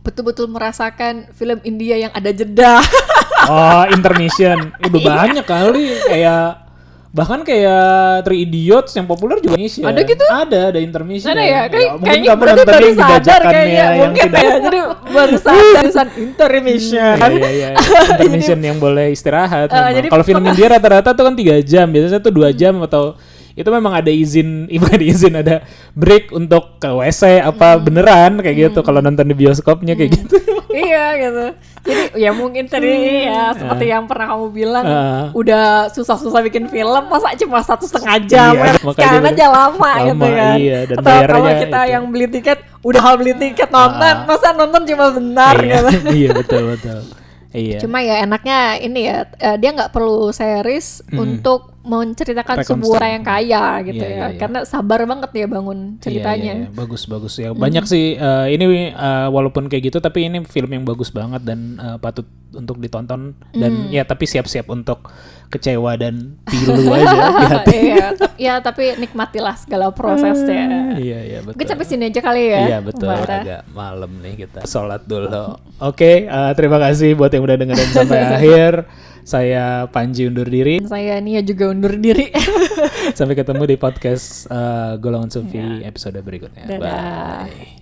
[0.00, 2.82] betul-betul merasakan film India yang ada jeda.
[3.46, 4.72] Oh, intermission.
[4.82, 6.69] Udah banyak kali kayak
[7.10, 9.82] bahkan kayak Three Idiots yang populer juga Indonesia.
[9.82, 10.24] Ada gitu?
[10.30, 11.34] Ada, ada intermission.
[11.34, 11.60] Ada ya?
[11.66, 13.74] Kayak, mungkin kayaknya kamu berarti nonton baru yang sadar kayaknya.
[13.74, 14.40] yang Mungkin tidak.
[14.40, 14.54] ya.
[14.62, 14.78] Jadi
[15.10, 17.14] baru sadar tulisan intermission.
[17.18, 17.68] Iya, iya, iya.
[18.14, 19.68] Intermission yang boleh istirahat.
[19.68, 23.18] Eh, jadi Kalau film India rata-rata tuh kan tiga jam, biasanya tuh dua jam atau
[23.50, 24.48] itu memang ada izin,
[24.80, 25.56] bukan ada izin ada
[25.92, 27.82] break untuk ke WC apa Hmm.
[27.82, 28.80] beneran kayak gitu.
[28.80, 30.38] Kalau nonton di bioskopnya kayak gitu.
[30.72, 31.44] Iya gitu.
[31.80, 32.92] Jadi ya mungkin tadi
[33.24, 35.24] ya seperti yang pernah kamu bilang Ah.
[35.32, 39.32] udah susah-susah bikin film masa cuma satu setengah jam Iya, kan makanya sekarang bener.
[39.32, 40.56] aja lama, gitu kan.
[40.56, 41.90] iya, dan Atau kalau kita itu.
[41.90, 44.24] yang beli tiket udah hal beli tiket nonton Ah.
[44.24, 45.88] masa nonton cuma bentar iya, gitu.
[46.20, 47.00] iya betul betul.
[47.50, 47.82] Iya.
[47.82, 53.26] Cuma ya enaknya ini ya eh, dia nggak perlu series untuk menceritakan sebuah orang yang
[53.26, 54.14] kaya gitu Iya, ya.
[54.14, 54.38] iya, iya.
[54.38, 56.52] Karena sabar banget ya bangun ceritanya.
[56.54, 56.76] Iya, iya, iya.
[56.76, 57.50] Bagus bagus ya.
[57.50, 61.80] Banyak sih eh, ini eh, walaupun kayak gitu tapi ini film yang bagus banget dan
[61.80, 65.06] eh, patut untuk ditonton dan ya tapi siap-siap untuk
[65.50, 67.78] kecewa dan pilu aja di hati.
[67.90, 68.06] iya,
[68.38, 70.94] ya tapi nikmatilah segala prosesnya.
[70.94, 71.58] Iya iya betul.
[71.58, 72.60] Mungkin sampai sini aja kali ya.
[72.70, 73.38] Iya betul Mbak Ra.
[73.42, 75.58] agak malam nih kita sholat dulu.
[75.82, 78.74] Oke eh, terima kasih buat yang udah dengerin sampai akhir.
[79.20, 80.80] Saya Panji undur diri.
[80.88, 82.32] Saya Nia juga undur diri.
[83.18, 86.64] Sampai ketemu di podcast eh, Golongan Sufi episode berikutnya.
[86.66, 87.44] Dadah.
[87.44, 87.79] Bye.